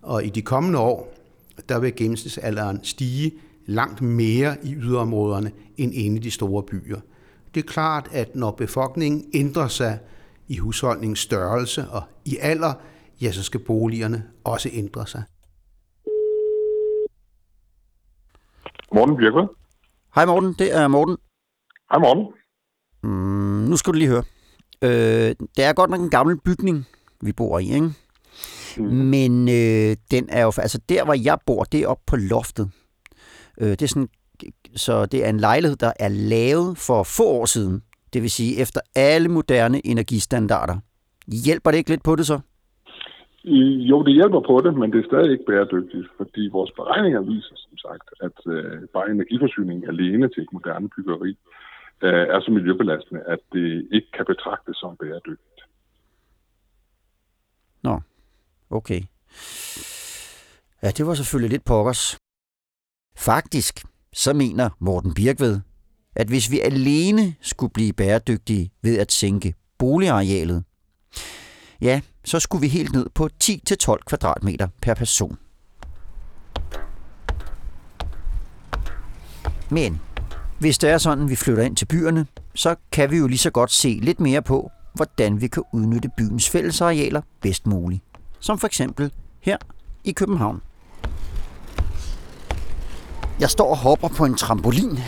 Og 0.04 0.24
i 0.24 0.28
de 0.28 0.42
kommende 0.42 0.78
år, 0.78 1.14
der 1.68 1.78
vil 1.78 1.96
gennemsnitsalderen 1.96 2.84
stige 2.84 3.32
langt 3.66 4.02
mere 4.02 4.56
i 4.62 4.74
yderområderne 4.74 5.52
end 5.76 5.94
inde 5.94 6.16
i 6.16 6.20
de 6.20 6.30
store 6.30 6.62
byer. 6.62 7.00
Det 7.54 7.64
er 7.64 7.68
klart, 7.68 8.08
at 8.12 8.36
når 8.36 8.50
befolkningen 8.50 9.30
ændrer 9.34 9.68
sig 9.68 9.98
i 10.48 10.56
husholdningens 10.56 11.18
størrelse 11.18 11.88
og 11.90 12.02
i 12.24 12.36
alder, 12.40 12.72
ja, 13.20 13.32
så 13.32 13.42
skal 13.42 13.60
boligerne 13.60 14.24
også 14.44 14.70
ændre 14.72 15.06
sig. 15.06 15.22
Morten 18.94 19.16
Birkved. 19.16 19.48
Hej 20.14 20.26
Morten, 20.26 20.54
det 20.58 20.76
er 20.76 20.88
Morten. 20.88 21.16
Hej 21.90 21.98
Morten. 21.98 22.26
Mm, 23.02 23.68
nu 23.70 23.76
skal 23.76 23.92
du 23.92 23.98
lige 23.98 24.08
høre. 24.08 24.24
Øh, 24.82 25.34
det 25.56 25.64
er 25.64 25.72
godt 25.72 25.90
nok 25.90 26.00
en 26.00 26.10
gammel 26.10 26.40
bygning, 26.40 26.86
vi 27.20 27.32
bor 27.32 27.58
i, 27.58 27.74
ikke? 27.74 27.90
Mm. 28.78 28.84
Men 28.86 29.48
øh, 29.48 29.96
den 30.10 30.28
er 30.28 30.42
jo, 30.42 30.52
altså 30.58 30.80
der 30.88 31.04
hvor 31.04 31.14
jeg 31.24 31.38
bor, 31.46 31.64
det 31.64 31.82
er 31.82 31.88
oppe 31.88 32.02
på 32.06 32.16
loftet. 32.16 32.70
Øh, 33.60 33.68
det 33.68 33.82
er 33.82 33.86
sådan, 33.86 34.08
så 34.76 35.06
det 35.06 35.24
er 35.24 35.28
en 35.28 35.40
lejlighed, 35.40 35.76
der 35.76 35.92
er 36.00 36.08
lavet 36.08 36.78
for 36.78 37.02
få 37.02 37.24
år 37.24 37.44
siden. 37.44 37.82
Det 38.12 38.22
vil 38.22 38.30
sige 38.30 38.60
efter 38.62 38.80
alle 38.96 39.28
moderne 39.28 39.86
energistandarder. 39.86 40.76
Hjælper 41.44 41.70
det 41.70 41.78
ikke 41.78 41.90
lidt 41.90 42.02
på 42.02 42.16
det 42.16 42.26
så? 42.26 42.40
Jo, 43.90 44.02
det 44.02 44.14
hjælper 44.14 44.40
på 44.40 44.60
det, 44.64 44.74
men 44.74 44.92
det 44.92 44.98
er 45.00 45.08
stadig 45.08 45.32
ikke 45.32 45.44
bæredygtigt, 45.44 46.08
fordi 46.16 46.48
vores 46.52 46.70
beregninger 46.70 47.20
viser 47.20 47.56
som 47.56 47.76
sagt, 47.76 48.08
at 48.20 48.52
øh, 48.52 48.88
bare 48.92 49.10
energiforsyning 49.10 49.88
alene 49.88 50.28
til 50.28 50.42
et 50.42 50.52
moderne 50.52 50.88
byggeri 50.96 51.36
øh, 52.02 52.26
er 52.34 52.40
så 52.40 52.50
miljøbelastende, 52.50 53.22
at 53.26 53.38
det 53.52 53.88
ikke 53.92 54.10
kan 54.16 54.24
betragtes 54.26 54.76
som 54.76 54.96
bæredygtigt. 54.96 55.60
Nå, 57.82 58.00
okay. 58.74 59.02
Ja, 60.82 60.90
det 60.90 61.06
var 61.06 61.14
selvfølgelig 61.14 61.50
lidt 61.50 61.64
pokkers. 61.64 62.16
Faktisk, 63.16 63.84
så 64.12 64.32
mener 64.32 64.70
Morten 64.80 65.14
Birkved, 65.14 65.60
at 66.16 66.28
hvis 66.28 66.50
vi 66.50 66.60
alene 66.60 67.34
skulle 67.40 67.72
blive 67.72 67.92
bæredygtige 67.92 68.70
ved 68.82 68.98
at 68.98 69.12
sænke 69.12 69.54
boligarealet, 69.78 70.64
ja, 71.80 72.00
så 72.24 72.40
skulle 72.40 72.60
vi 72.60 72.68
helt 72.68 72.92
ned 72.92 73.06
på 73.14 73.28
10-12 73.44 73.96
kvadratmeter 74.06 74.68
per 74.82 74.94
person. 74.94 75.38
Men 79.70 80.00
hvis 80.60 80.78
det 80.78 80.90
er 80.90 80.98
sådan, 80.98 81.28
vi 81.28 81.36
flytter 81.36 81.62
ind 81.62 81.76
til 81.76 81.86
byerne, 81.86 82.26
så 82.54 82.74
kan 82.92 83.10
vi 83.10 83.16
jo 83.16 83.26
lige 83.26 83.38
så 83.38 83.50
godt 83.50 83.70
se 83.70 83.98
lidt 84.02 84.20
mere 84.20 84.42
på, 84.42 84.70
hvordan 84.94 85.40
vi 85.40 85.48
kan 85.48 85.62
udnytte 85.72 86.10
byens 86.16 86.50
fællesarealer 86.50 87.22
bedst 87.40 87.66
muligt. 87.66 88.02
Som 88.44 88.58
for 88.58 88.66
eksempel 88.66 89.12
her 89.40 89.56
i 90.04 90.12
København. 90.12 90.62
Jeg 93.40 93.50
står 93.50 93.70
og 93.70 93.76
hopper 93.76 94.08
på 94.08 94.24
en 94.24 94.34
trampolin, 94.34 94.98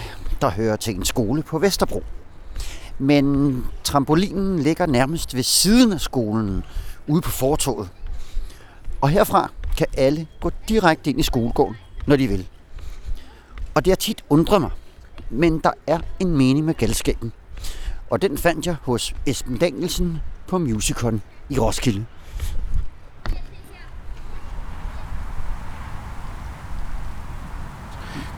der 0.40 0.50
hører 0.50 0.76
til 0.76 0.94
en 0.94 1.04
skole 1.04 1.42
på 1.42 1.58
Vesterbro. 1.58 2.02
Men 2.98 3.64
trampolinen 3.84 4.58
ligger 4.58 4.86
nærmest 4.86 5.34
ved 5.34 5.42
siden 5.42 5.92
af 5.92 6.00
skolen, 6.00 6.64
ude 7.06 7.20
på 7.20 7.30
fortoget. 7.30 7.88
Og 9.00 9.08
herfra 9.08 9.50
kan 9.78 9.86
alle 9.96 10.26
gå 10.40 10.50
direkte 10.68 11.10
ind 11.10 11.20
i 11.20 11.22
skolegården, 11.22 11.76
når 12.06 12.16
de 12.16 12.28
vil. 12.28 12.48
Og 13.74 13.84
det 13.84 13.90
har 13.90 13.96
tit 13.96 14.24
undret 14.28 14.60
mig, 14.60 14.70
men 15.30 15.58
der 15.58 15.72
er 15.86 16.00
en 16.20 16.36
mening 16.36 16.64
med 16.64 16.74
galskaben. 16.74 17.32
Og 18.10 18.22
den 18.22 18.38
fandt 18.38 18.66
jeg 18.66 18.76
hos 18.82 19.14
Esben 19.26 19.56
Danielsen 19.56 20.18
på 20.46 20.58
Musicon 20.58 21.22
i 21.50 21.58
Roskilde. 21.58 22.06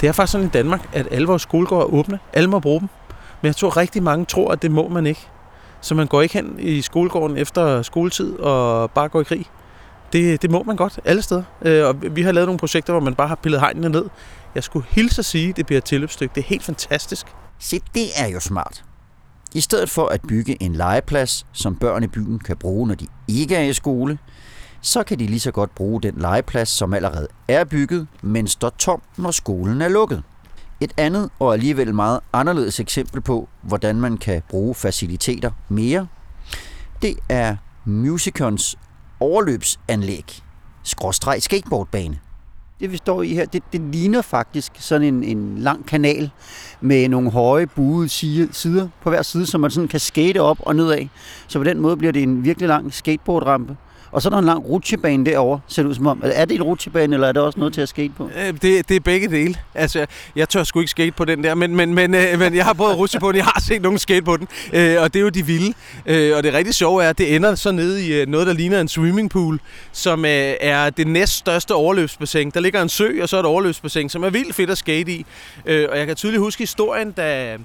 Det 0.01 0.09
er 0.09 0.13
faktisk 0.13 0.33
sådan 0.33 0.47
i 0.47 0.51
Danmark, 0.51 0.89
at 0.93 1.09
alle 1.11 1.27
vores 1.27 1.43
skolegårde 1.43 1.83
er 1.83 1.95
åbne. 1.95 2.19
Alle 2.33 2.51
må 2.51 2.61
bruge 2.61 2.81
dem. 2.81 2.89
Men 3.43 3.47
jeg 3.47 3.57
tror 3.57 3.77
rigtig 3.77 4.03
mange 4.03 4.25
tror, 4.25 4.53
at 4.53 4.63
det 4.63 4.71
må 4.71 4.89
man 4.89 5.07
ikke. 5.07 5.27
Så 5.81 5.95
man 5.95 6.07
går 6.07 6.23
ikke 6.23 6.35
hen 6.35 6.57
i 6.59 6.83
skolegården 6.83 7.37
efter 7.37 7.83
skoletid 7.83 8.39
og 8.39 8.91
bare 8.91 9.09
går 9.09 9.21
i 9.21 9.25
krig. 9.25 9.47
Det, 10.13 10.43
det 10.43 10.51
må 10.51 10.63
man 10.63 10.77
godt 10.77 11.01
alle 11.05 11.23
steder. 11.23 11.43
Øh, 11.63 11.87
Og 11.87 11.97
vi 12.11 12.23
har 12.23 12.33
lavet 12.33 12.47
nogle 12.47 12.59
projekter, 12.59 12.93
hvor 12.93 13.01
man 13.01 13.15
bare 13.15 13.29
har 13.29 13.35
pillet 13.35 13.61
hegnene 13.61 13.89
ned. 13.89 14.05
Jeg 14.55 14.63
skulle 14.65 14.87
hilse 14.89 15.19
at 15.21 15.25
sige, 15.25 15.49
at 15.51 15.57
det 15.57 15.67
bliver 15.67 15.79
et 15.79 15.85
tilløbsstykke. 15.85 16.35
Det 16.35 16.41
er 16.41 16.47
helt 16.49 16.63
fantastisk. 16.63 17.27
Se, 17.59 17.81
det 17.95 18.07
er 18.17 18.29
jo 18.29 18.41
smart. 18.41 18.85
I 19.55 19.61
stedet 19.61 19.91
for 19.91 20.07
at 20.07 20.21
bygge 20.29 20.63
en 20.63 20.73
legeplads, 20.73 21.47
som 21.53 21.77
børn 21.77 22.03
i 22.05 22.07
byen 22.07 22.39
kan 22.39 22.57
bruge, 22.57 22.89
når 22.89 22.95
de 22.95 23.07
ikke 23.29 23.57
er 23.57 23.63
i 23.63 23.73
skole, 23.73 24.19
så 24.81 25.03
kan 25.03 25.19
de 25.19 25.27
lige 25.27 25.41
så 25.41 25.51
godt 25.51 25.75
bruge 25.75 26.03
den 26.03 26.15
legeplads, 26.17 26.69
som 26.69 26.95
allerede 26.95 27.29
er 27.49 27.65
bygget, 27.65 28.07
men 28.23 28.47
står 28.47 28.71
tom, 28.71 29.03
når 29.17 29.31
skolen 29.31 29.83
er 29.83 29.89
lukket. 29.89 30.23
Et 30.81 30.93
andet 30.97 31.31
og 31.39 31.53
alligevel 31.53 31.95
meget 31.95 32.21
anderledes 32.33 32.81
eksempel 32.81 33.21
på, 33.21 33.49
hvordan 33.63 34.01
man 34.01 34.17
kan 34.17 34.43
bruge 34.49 34.75
faciliteter 34.75 35.51
mere, 35.69 36.07
det 37.03 37.17
er 37.29 37.57
Musicons 37.85 38.77
overløbsanlæg, 39.21 40.43
skråstreg 40.83 41.43
skateboardbane. 41.43 42.19
Det 42.81 42.93
vi 42.93 42.97
står 42.97 43.23
i 43.23 43.35
her, 43.35 43.47
det, 43.47 43.63
det 43.73 43.81
ligner 43.81 44.23
faktisk 44.23 44.73
sådan 44.79 45.15
en, 45.15 45.25
en 45.25 45.59
lang 45.59 45.87
kanal 45.87 46.31
med 46.81 47.09
nogle 47.09 47.31
høje 47.31 47.67
buede 47.67 48.09
sider 48.53 48.89
på 49.03 49.11
hver 49.11 49.23
side, 49.23 49.47
som 49.47 49.61
man 49.61 49.71
sådan 49.71 49.89
kan 49.89 50.01
skate 50.01 50.41
op 50.41 50.59
og 50.61 50.77
ned 50.77 50.91
af. 50.91 51.11
Så 51.49 51.59
på 51.59 51.65
den 51.65 51.81
måde 51.81 51.97
bliver 51.97 52.13
det 52.13 52.23
en 52.23 52.45
virkelig 52.45 52.69
lang 52.69 52.95
skateboardrampe. 52.95 53.77
Og 54.11 54.23
så 54.23 54.29
er 54.29 54.31
der 54.31 54.39
en 54.39 54.45
lang 54.45 54.65
rutsjebane 54.69 55.27
derovre, 55.27 55.61
ser 55.69 55.83
det 55.83 55.89
ud 55.89 55.95
som 55.95 56.07
om. 56.07 56.23
Er 56.25 56.45
det 56.45 56.55
en 56.55 56.63
rutsjebane, 56.63 57.15
eller 57.15 57.29
er 57.29 57.33
der 57.33 57.41
også 57.41 57.59
noget 57.59 57.75
til 57.75 57.81
at 57.81 57.89
skate 57.89 58.13
på? 58.17 58.31
Øh, 58.39 58.53
det, 58.63 58.89
det 58.89 58.91
er 58.91 59.01
begge 59.01 59.29
dele. 59.29 59.55
Altså, 59.75 60.07
jeg 60.37 60.49
tør 60.49 60.65
sgu 60.65 60.81
ikke 60.81 60.91
skate 60.91 61.13
på 61.13 61.25
den 61.25 61.45
der, 61.45 61.55
men, 61.55 61.77
men, 61.77 61.95
men, 61.95 62.15
øh, 62.15 62.39
men 62.39 62.55
jeg 62.55 62.65
har 62.65 62.73
prøvet 62.73 63.15
at 63.15 63.21
på 63.21 63.33
den. 63.33 63.37
Jeg 63.37 63.45
har 63.45 63.61
set 63.61 63.83
nogen 63.83 63.99
skate 63.99 64.23
på 64.23 64.37
den, 64.37 64.49
øh, 64.73 65.03
og 65.03 65.15
det 65.15 65.21
er 65.21 65.23
jo 65.23 65.29
de 65.29 65.47
vilde. 65.47 65.75
Øh, 66.07 66.37
og 66.37 66.43
det 66.43 66.55
rigtig 66.55 66.75
sjove 66.75 67.05
er, 67.05 67.11
at 67.11 67.19
det 67.19 67.37
ender 67.37 67.55
så 67.55 67.73
nede 67.73 68.07
i 68.07 68.13
øh, 68.13 68.27
noget, 68.29 68.47
der 68.47 68.53
ligner 68.53 68.81
en 68.81 68.89
swimmingpool, 68.89 69.61
som 69.93 70.25
øh, 70.25 70.55
er 70.61 70.91
det 70.91 71.07
næststørste 71.07 71.75
overløbsbassin. 71.75 72.51
Der 72.51 72.61
ligger 72.61 72.83
en 72.83 72.89
sø, 72.89 73.23
og 73.23 73.29
så 73.29 73.37
er 73.37 73.41
et 73.41 73.47
overløbsbassin, 73.47 74.09
som 74.09 74.25
er 74.25 74.31
vildt 74.31 74.55
fedt 74.55 74.71
at 74.71 74.79
skate 74.79 75.13
i. 75.13 75.27
Øh, 75.67 75.89
og 75.91 75.99
jeg 75.99 76.07
kan 76.07 76.17
tydeligt 76.17 76.41
huske 76.41 76.61
historien, 76.61 77.13
da 77.13 77.57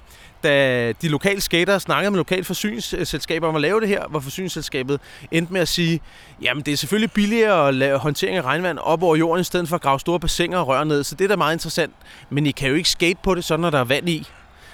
da 0.44 0.92
de 0.92 1.08
lokale 1.08 1.42
skater 1.42 1.78
snakkede 1.78 2.12
med 2.12 2.18
lokale 2.18 2.44
forsyningsselskaber 2.44 3.48
om 3.48 3.56
at 3.56 3.62
lave 3.62 3.82
det 3.82 3.88
her, 3.88 4.08
hvor 4.08 4.20
forsyningsselskabet 4.20 5.00
endte 5.32 5.54
med 5.54 5.62
at 5.62 5.68
sige, 5.68 6.00
jamen 6.42 6.64
det 6.64 6.72
er 6.72 6.78
selvfølgelig 6.78 7.12
billigere 7.12 7.68
at 7.68 7.74
lave 7.74 7.98
håndtering 7.98 8.38
af 8.38 8.42
regnvand 8.42 8.78
op 8.78 9.04
over 9.04 9.16
jorden, 9.16 9.42
i 9.42 9.44
stedet 9.44 9.70
for 9.70 9.76
at 9.76 9.82
grave 9.82 10.00
store 10.00 10.20
bassiner 10.20 10.58
og 10.58 10.68
rør 10.68 10.84
ned. 10.84 11.04
Så 11.04 11.16
det 11.16 11.24
er 11.24 11.28
da 11.28 11.36
meget 11.36 11.56
interessant. 11.56 11.94
Men 12.30 12.46
I 12.46 12.52
kan 12.52 12.70
jo 12.70 12.76
ikke 12.76 12.90
skate 12.90 13.20
på 13.24 13.36
det, 13.36 13.44
sådan 13.44 13.62
når 13.62 13.70
der 13.70 13.80
er 13.80 13.84
vand 13.84 14.10
i. 14.10 14.28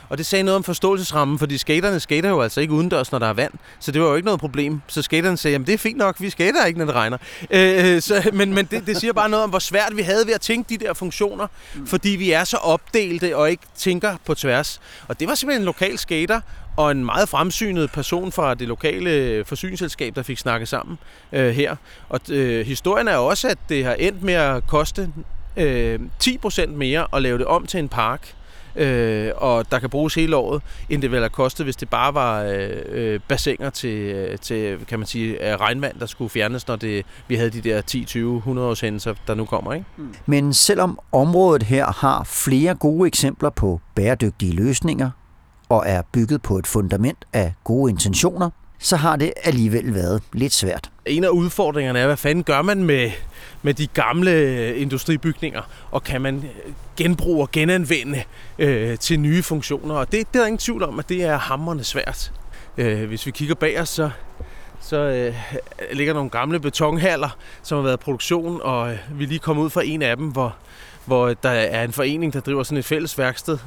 Og 0.09 0.17
det 0.17 0.25
sagde 0.25 0.43
noget 0.43 0.55
om 0.55 0.63
forståelsesrammen, 0.63 1.39
fordi 1.39 1.57
skaterne 1.57 1.99
skater 1.99 2.29
jo 2.29 2.41
altså 2.41 2.61
ikke 2.61 2.73
udendørs, 2.73 3.11
når 3.11 3.19
der 3.19 3.27
er 3.27 3.33
vand. 3.33 3.53
Så 3.79 3.91
det 3.91 4.01
var 4.01 4.07
jo 4.07 4.15
ikke 4.15 4.25
noget 4.25 4.39
problem. 4.39 4.81
Så 4.87 5.01
skaterne 5.01 5.37
sagde, 5.37 5.53
jamen 5.53 5.65
det 5.65 5.73
er 5.73 5.77
fint 5.77 5.97
nok, 5.97 6.21
vi 6.21 6.29
skater 6.29 6.65
ikke, 6.65 6.79
når 6.79 6.85
det 6.85 6.95
regner. 6.95 7.17
Øh, 7.51 8.01
så, 8.01 8.29
men 8.33 8.53
men 8.53 8.65
det, 8.65 8.87
det 8.87 8.97
siger 8.97 9.13
bare 9.13 9.29
noget 9.29 9.43
om, 9.43 9.49
hvor 9.49 9.59
svært 9.59 9.91
vi 9.95 10.01
havde 10.01 10.27
ved 10.27 10.33
at 10.33 10.41
tænke 10.41 10.69
de 10.69 10.85
der 10.85 10.93
funktioner, 10.93 11.47
fordi 11.85 12.09
vi 12.09 12.31
er 12.31 12.43
så 12.43 12.57
opdelte 12.57 13.37
og 13.37 13.51
ikke 13.51 13.63
tænker 13.75 14.15
på 14.25 14.35
tværs. 14.35 14.81
Og 15.07 15.19
det 15.19 15.27
var 15.27 15.35
simpelthen 15.35 15.61
en 15.61 15.65
lokal 15.65 15.97
skater, 15.97 16.41
og 16.77 16.91
en 16.91 17.05
meget 17.05 17.29
fremsynet 17.29 17.91
person 17.91 18.31
fra 18.31 18.53
det 18.53 18.67
lokale 18.67 19.45
forsyningsselskab, 19.45 20.15
der 20.15 20.23
fik 20.23 20.37
snakket 20.37 20.67
sammen 20.67 20.97
øh, 21.31 21.49
her. 21.49 21.75
Og 22.09 22.19
øh, 22.29 22.65
historien 22.65 23.07
er 23.07 23.15
også, 23.15 23.47
at 23.47 23.57
det 23.69 23.85
har 23.85 23.93
endt 23.93 24.23
med 24.23 24.33
at 24.33 24.67
koste 24.67 25.09
øh, 25.57 25.99
10% 26.23 26.65
mere 26.67 27.07
at 27.13 27.21
lave 27.21 27.37
det 27.37 27.45
om 27.45 27.65
til 27.65 27.79
en 27.79 27.89
park. 27.89 28.33
Øh, 28.75 29.31
og 29.35 29.71
der 29.71 29.79
kan 29.79 29.89
bruges 29.89 30.15
hele 30.15 30.35
året, 30.35 30.61
end 30.89 31.01
det 31.01 31.11
ville 31.11 31.21
have 31.21 31.29
kostet, 31.29 31.65
hvis 31.65 31.75
det 31.75 31.89
bare 31.89 32.13
var 32.13 32.43
øh, 32.43 32.69
øh, 32.89 33.19
bassiner 33.27 33.69
til, 33.69 33.99
øh, 33.99 34.37
til, 34.37 34.85
kan 34.87 34.99
man 34.99 35.05
sige, 35.05 35.51
øh, 35.51 35.59
regnvand, 35.59 35.99
der 35.99 36.05
skulle 36.05 36.29
fjernes, 36.29 36.67
når 36.67 36.75
det, 36.75 37.05
vi 37.27 37.35
havde 37.35 37.49
de 37.49 37.61
der 37.61 37.81
10, 37.81 38.05
20, 38.05 38.37
100 38.37 38.67
års 38.67 38.79
hændelser, 38.79 39.13
der 39.27 39.35
nu 39.35 39.45
kommer. 39.45 39.73
Ikke? 39.73 39.85
Men 40.25 40.53
selvom 40.53 40.99
området 41.11 41.63
her 41.63 41.85
har 41.85 42.23
flere 42.23 42.75
gode 42.75 43.07
eksempler 43.07 43.49
på 43.49 43.81
bæredygtige 43.95 44.53
løsninger 44.53 45.09
og 45.69 45.83
er 45.85 46.01
bygget 46.11 46.41
på 46.41 46.57
et 46.57 46.67
fundament 46.67 47.25
af 47.33 47.53
gode 47.63 47.91
intentioner, 47.91 48.49
så 48.79 48.95
har 48.95 49.15
det 49.15 49.33
alligevel 49.43 49.93
været 49.95 50.23
lidt 50.33 50.53
svært. 50.53 50.91
En 51.05 51.23
af 51.23 51.29
udfordringerne 51.29 51.99
er, 51.99 52.05
hvad 52.05 52.17
fanden 52.17 52.43
gør 52.43 52.61
man 52.61 52.83
med, 52.83 53.11
med 53.61 53.73
de 53.73 53.87
gamle 53.87 54.31
øh, 54.31 54.81
industribygninger, 54.81 55.61
og 55.91 56.03
kan 56.03 56.21
man 56.21 56.35
øh, 56.35 56.73
genbruge 56.97 57.41
og 57.41 57.51
genanvende 57.51 58.23
øh, 58.59 58.97
til 58.97 59.19
nye 59.19 59.43
funktioner. 59.43 59.95
Og 59.95 60.11
det, 60.11 60.33
det 60.33 60.39
er 60.39 60.39
der 60.39 60.45
ingen 60.45 60.57
tvivl 60.57 60.83
om, 60.83 60.99
at 60.99 61.09
det 61.09 61.23
er 61.23 61.37
hammerne 61.37 61.83
svært. 61.83 62.31
Øh, 62.77 63.07
hvis 63.07 63.25
vi 63.25 63.31
kigger 63.31 63.55
bag 63.55 63.81
os, 63.81 63.89
så, 63.89 64.09
så 64.81 64.97
øh, 64.97 65.35
ligger 65.91 66.13
nogle 66.13 66.29
gamle 66.29 66.59
betonhaller, 66.59 67.37
som 67.63 67.75
har 67.75 67.83
været 67.83 67.97
i 67.97 68.03
produktion, 68.03 68.59
og 68.63 68.91
øh, 68.91 68.97
vi 69.11 69.23
er 69.23 69.27
lige 69.27 69.39
kommet 69.39 69.63
ud 69.63 69.69
fra 69.69 69.81
en 69.85 70.01
af 70.01 70.17
dem, 70.17 70.27
hvor, 70.27 70.55
hvor 71.05 71.27
øh, 71.27 71.35
der 71.43 71.49
er 71.49 71.83
en 71.83 71.91
forening, 71.91 72.33
der 72.33 72.39
driver 72.39 72.63
sådan 72.63 72.77
et 72.77 72.85
fælles 72.85 73.17
værksted, 73.17 73.57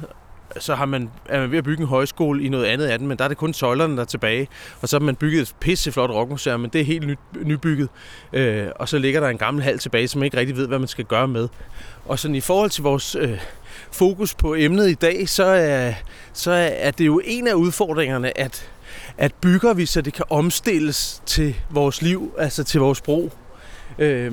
så 0.59 0.75
har 0.75 0.85
man, 0.85 1.09
er 1.25 1.39
man 1.39 1.51
ved 1.51 1.57
at 1.57 1.63
bygge 1.63 1.81
en 1.81 1.87
højskole 1.87 2.43
i 2.43 2.49
noget 2.49 2.65
andet 2.65 2.85
af 2.85 2.99
den, 2.99 3.07
men 3.07 3.17
der 3.17 3.23
er 3.23 3.27
det 3.27 3.37
kun 3.37 3.53
søjlerne, 3.53 3.95
der 3.95 4.01
er 4.01 4.05
tilbage. 4.05 4.47
Og 4.81 4.89
så 4.89 4.95
har 4.99 5.05
man 5.05 5.15
bygget 5.15 5.41
et 5.41 5.55
pisseflot 5.59 6.09
rockmuseum, 6.09 6.59
men 6.59 6.69
det 6.69 6.81
er 6.81 6.85
helt 6.85 7.07
nyt, 7.07 7.19
nybygget. 7.43 7.89
Øh, 8.33 8.67
og 8.75 8.89
så 8.89 8.97
ligger 8.97 9.19
der 9.19 9.27
en 9.27 9.37
gammel 9.37 9.63
hal 9.63 9.79
tilbage, 9.79 10.07
som 10.07 10.19
man 10.19 10.25
ikke 10.25 10.37
rigtig 10.37 10.57
ved, 10.57 10.67
hvad 10.67 10.79
man 10.79 10.87
skal 10.87 11.05
gøre 11.05 11.27
med. 11.27 11.47
Og 12.05 12.19
sådan 12.19 12.35
i 12.35 12.41
forhold 12.41 12.69
til 12.69 12.83
vores 12.83 13.15
øh, 13.15 13.39
fokus 13.91 14.33
på 14.33 14.55
emnet 14.55 14.89
i 14.89 14.93
dag, 14.93 15.29
så 15.29 15.43
er, 15.43 15.93
så 16.33 16.51
er 16.77 16.91
det 16.91 17.05
jo 17.05 17.21
en 17.25 17.47
af 17.47 17.53
udfordringerne, 17.53 18.37
at, 18.37 18.69
at 19.17 19.33
bygger 19.33 19.73
vi, 19.73 19.85
så 19.85 20.01
det 20.01 20.13
kan 20.13 20.25
omstilles 20.29 21.21
til 21.25 21.55
vores 21.69 22.01
liv, 22.01 22.33
altså 22.37 22.63
til 22.63 22.79
vores 22.79 23.01
brug. 23.01 23.33
Øh, 23.99 24.31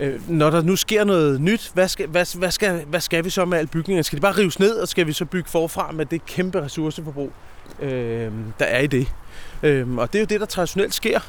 Øh, 0.00 0.30
når 0.30 0.50
der 0.50 0.62
nu 0.62 0.76
sker 0.76 1.04
noget 1.04 1.40
nyt, 1.40 1.70
hvad 1.74 1.88
skal, 1.88 2.06
hvad, 2.06 2.38
hvad, 2.38 2.50
skal, 2.50 2.84
hvad 2.86 3.00
skal 3.00 3.24
vi 3.24 3.30
så 3.30 3.44
med 3.44 3.58
al 3.58 3.66
bygningen? 3.66 4.04
Skal 4.04 4.16
det 4.16 4.22
bare 4.22 4.38
rives 4.38 4.58
ned, 4.58 4.74
og 4.74 4.88
skal 4.88 5.06
vi 5.06 5.12
så 5.12 5.24
bygge 5.24 5.48
forfra 5.50 5.92
med 5.92 6.06
det 6.06 6.26
kæmpe 6.26 6.62
ressourceforbrug, 6.62 7.32
øh, 7.80 8.32
der 8.58 8.64
er 8.64 8.80
i 8.80 8.86
det? 8.86 9.12
Øh, 9.62 9.96
og 9.96 10.12
det 10.12 10.18
er 10.18 10.22
jo 10.22 10.26
det, 10.26 10.40
der 10.40 10.46
traditionelt 10.46 10.94
sker. 10.94 11.20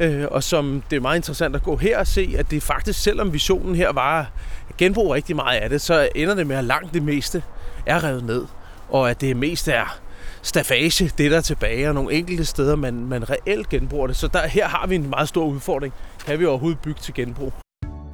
Øh, 0.00 0.24
og 0.30 0.42
som 0.42 0.82
det 0.90 0.96
er 0.96 1.00
meget 1.00 1.16
interessant 1.16 1.56
at 1.56 1.62
gå 1.62 1.76
her 1.76 1.98
og 1.98 2.06
se, 2.06 2.34
at 2.38 2.50
det 2.50 2.62
faktisk, 2.62 3.02
selvom 3.02 3.32
visionen 3.32 3.74
her 3.74 3.92
var 3.92 4.20
at 4.68 4.76
genbruge 4.76 5.14
rigtig 5.14 5.36
meget 5.36 5.60
af 5.60 5.70
det, 5.70 5.80
så 5.80 6.08
ender 6.14 6.34
det 6.34 6.46
med, 6.46 6.56
at 6.56 6.64
langt 6.64 6.94
det 6.94 7.02
meste 7.02 7.42
er 7.86 8.04
revet 8.04 8.24
ned. 8.24 8.44
Og 8.88 9.10
at 9.10 9.20
det 9.20 9.36
mest 9.36 9.68
er 9.68 9.98
stafage, 10.42 11.12
det 11.18 11.30
der 11.30 11.36
er 11.36 11.40
tilbage, 11.40 11.88
og 11.88 11.94
nogle 11.94 12.12
enkelte 12.12 12.44
steder, 12.44 12.76
man, 12.76 12.94
man 12.94 13.30
reelt 13.30 13.68
genbruger 13.68 14.06
det. 14.06 14.16
Så 14.16 14.28
der, 14.28 14.46
her 14.46 14.68
har 14.68 14.86
vi 14.86 14.94
en 14.94 15.10
meget 15.10 15.28
stor 15.28 15.44
udfordring. 15.44 15.94
Kan 16.26 16.40
vi 16.40 16.46
overhovedet 16.46 16.78
bygge 16.78 17.00
til 17.00 17.14
genbrug? 17.14 17.65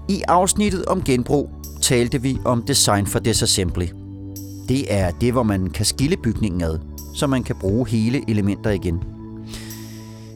I 0.08 0.22
afsnittet 0.28 0.84
om 0.84 1.02
genbrug 1.02 1.50
talte 1.82 2.22
vi 2.22 2.38
om 2.44 2.62
design 2.62 3.06
for 3.06 3.18
disassembly. 3.18 3.86
Det 4.68 4.94
er 4.94 5.10
det, 5.10 5.32
hvor 5.32 5.42
man 5.42 5.70
kan 5.70 5.84
skille 5.86 6.16
bygningen 6.16 6.62
ad, 6.62 6.78
så 7.14 7.26
man 7.26 7.42
kan 7.42 7.56
bruge 7.60 7.88
hele 7.88 8.30
elementer 8.30 8.70
igen. 8.70 9.02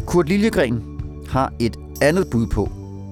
Kurt 0.06 0.28
Liljegren 0.28 0.82
har 1.28 1.52
et 1.60 1.76
andet 2.02 2.30
bud 2.30 2.46
på, 2.46 2.68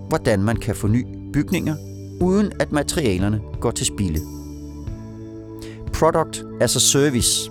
hvordan 0.09 0.43
man 0.43 0.57
kan 0.57 0.75
forny 0.75 1.07
bygninger, 1.33 1.77
uden 2.21 2.53
at 2.61 2.73
materialerne 2.73 3.41
går 3.61 3.71
til 3.71 3.87
spilde. 3.87 4.21
Product 5.93 6.45
as 6.61 6.77
a 6.77 6.79
service 6.79 7.51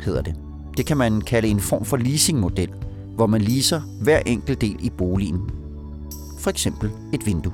hedder 0.00 0.22
det. 0.22 0.34
Det 0.76 0.86
kan 0.86 0.96
man 0.96 1.20
kalde 1.20 1.48
en 1.48 1.60
form 1.60 1.84
for 1.84 1.96
leasingmodel, 1.96 2.70
hvor 3.16 3.26
man 3.26 3.40
leaser 3.40 3.80
hver 4.02 4.18
enkelt 4.26 4.60
del 4.60 4.76
i 4.80 4.90
boligen. 4.90 5.40
For 6.38 6.50
eksempel 6.50 6.90
et 7.12 7.26
vindue. 7.26 7.52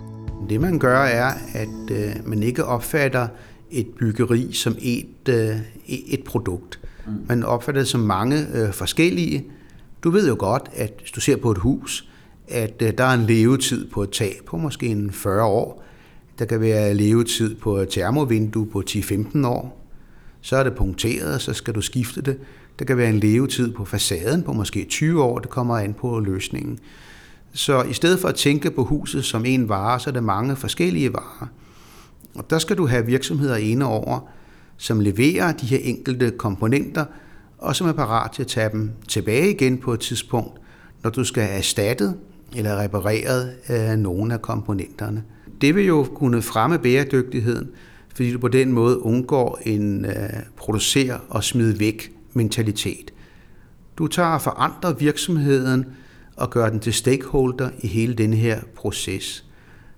Det 0.49 0.61
man 0.61 0.79
gør 0.79 0.99
er, 0.99 1.33
at 1.55 1.91
øh, 1.91 2.15
man 2.27 2.43
ikke 2.43 2.65
opfatter 2.65 3.29
et 3.71 3.87
byggeri 3.87 4.53
som 4.53 4.77
et, 4.81 5.29
øh, 5.29 5.57
et 5.87 6.25
produkt. 6.25 6.81
Man 7.29 7.43
opfatter 7.43 7.81
det 7.81 7.89
som 7.89 8.01
mange 8.01 8.47
øh, 8.55 8.73
forskellige. 8.73 9.45
Du 10.05 10.11
ved 10.11 10.29
jo 10.29 10.37
godt, 10.39 10.63
at 10.75 10.93
hvis 11.01 11.11
du 11.11 11.21
ser 11.21 11.37
på 11.37 11.51
et 11.51 11.59
hus, 11.59 12.09
at 12.49 12.83
øh, 12.83 12.93
der 12.99 13.05
er 13.05 13.15
en 13.15 13.27
levetid 13.27 13.91
på 13.91 14.03
et 14.03 14.11
tag 14.11 14.41
på 14.47 14.57
måske 14.57 14.87
en 14.87 15.11
40 15.11 15.45
år. 15.45 15.85
Der 16.39 16.45
kan 16.45 16.61
være 16.61 16.95
levetid 16.95 17.55
på 17.55 17.77
et 17.77 17.89
termovindue 17.89 18.67
på 18.67 18.83
10-15 18.91 19.47
år. 19.47 19.85
Så 20.41 20.57
er 20.57 20.63
det 20.63 20.75
punkteret, 20.75 21.35
og 21.35 21.41
så 21.41 21.53
skal 21.53 21.75
du 21.75 21.81
skifte 21.81 22.21
det. 22.21 22.39
Der 22.79 22.85
kan 22.85 22.97
være 22.97 23.09
en 23.09 23.21
levetid 23.21 23.73
på 23.73 23.85
facaden 23.85 24.43
på 24.43 24.53
måske 24.53 24.85
20 24.85 25.23
år. 25.23 25.39
Det 25.39 25.51
kommer 25.51 25.79
an 25.79 25.95
på 25.95 26.21
løsningen. 26.21 26.79
Så 27.59 27.83
i 27.83 27.93
stedet 27.93 28.21
for 28.21 28.29
at 28.29 28.35
tænke 28.35 28.71
på 28.71 28.85
huset 28.85 29.25
som 29.25 29.45
en 29.45 29.69
vare, 29.69 30.01
så 30.01 30.11
er 30.11 30.13
det 30.13 30.25
mange 30.25 30.57
forskellige 30.57 31.13
varer. 31.13 31.47
Og 32.35 32.51
der 32.51 32.59
skal 32.59 32.77
du 32.77 32.87
have 32.87 33.07
virksomheder 33.07 33.57
inde 33.57 33.87
over, 33.87 34.29
som 34.77 35.01
leverer 35.01 35.53
de 35.53 35.67
her 35.67 35.79
enkelte 35.83 36.31
komponenter, 36.31 37.05
og 37.59 37.77
som 37.77 37.89
er 37.89 37.93
parat 37.93 38.31
til 38.31 38.43
at 38.43 38.47
tage 38.47 38.71
dem 38.73 38.91
tilbage 39.09 39.51
igen 39.51 39.79
på 39.79 39.93
et 39.93 40.01
tidspunkt, 40.01 40.61
når 41.03 41.11
du 41.11 41.25
skal 41.25 41.43
have 41.43 41.59
erstattet 41.59 42.17
eller 42.57 42.83
repareret 42.83 43.53
øh, 43.71 43.97
nogle 43.97 44.35
af 44.35 44.43
komponenterne. 44.43 45.25
Det 45.61 45.75
vil 45.75 45.87
jo 45.87 46.07
kunne 46.15 46.43
fremme 46.43 46.79
bæredygtigheden, 46.79 47.71
fordi 48.15 48.33
du 48.33 48.39
på 48.39 48.49
den 48.49 48.73
måde 48.73 49.03
undgår 49.03 49.59
en 49.63 50.05
øh, 50.05 51.23
og 51.29 51.45
smid 51.45 51.73
væk 51.73 52.13
mentalitet. 52.33 53.13
Du 53.99 54.07
tager 54.07 54.29
og 54.29 54.43
forandrer 54.43 54.93
virksomheden 54.93 55.87
og 56.39 56.51
gøre 56.51 56.71
den 56.71 56.81
til 56.81 56.93
stakeholder 56.93 57.71
i 57.79 57.87
hele 57.87 58.15
denne 58.15 58.37
her 58.37 58.61
proces. 58.75 59.45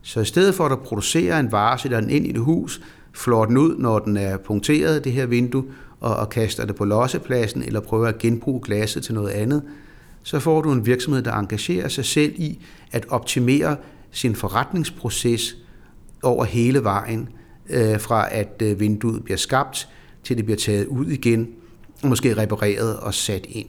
Så 0.03 0.21
i 0.21 0.25
stedet 0.25 0.55
for 0.55 0.67
at 0.67 0.81
producere 0.81 1.41
en 1.41 1.53
vare, 1.53 1.79
sætter 1.79 2.01
den 2.01 2.11
ind 2.11 2.27
i 2.27 2.31
et 2.31 2.39
hus, 2.39 2.81
flår 3.13 3.45
den 3.45 3.57
ud, 3.57 3.79
når 3.79 3.99
den 3.99 4.17
er 4.17 4.37
punkteret, 4.37 5.05
det 5.05 5.13
her 5.13 5.27
vindue, 5.27 5.65
og, 6.01 6.17
og 6.17 6.29
kaster 6.29 6.67
det 6.67 6.77
på 6.77 6.85
lossepladsen, 6.85 7.63
eller 7.63 7.81
prøver 7.81 8.09
at 8.09 8.19
genbruge 8.19 8.61
glasset 8.65 9.03
til 9.03 9.15
noget 9.15 9.31
andet, 9.31 9.63
så 10.23 10.39
får 10.39 10.63
du 10.63 10.73
en 10.73 10.87
virksomhed, 10.87 11.23
der 11.23 11.33
engagerer 11.33 11.89
sig 11.89 12.05
selv 12.05 12.33
i 12.37 12.59
at 12.93 13.07
optimere 13.09 13.77
sin 14.11 14.35
forretningsproces 14.35 15.57
over 16.23 16.45
hele 16.45 16.85
vejen, 16.85 17.29
øh, 17.71 18.01
fra 18.01 18.35
at 18.35 18.63
øh, 18.63 18.81
vinduet 18.81 19.25
bliver 19.25 19.39
skabt, 19.39 19.89
til 20.25 20.37
det 20.37 20.45
bliver 20.45 20.59
taget 20.59 20.87
ud 20.87 21.07
igen, 21.07 21.49
og 22.03 22.09
måske 22.09 22.37
repareret 22.37 22.97
og 22.97 23.15
sat 23.15 23.47
ind. 23.49 23.69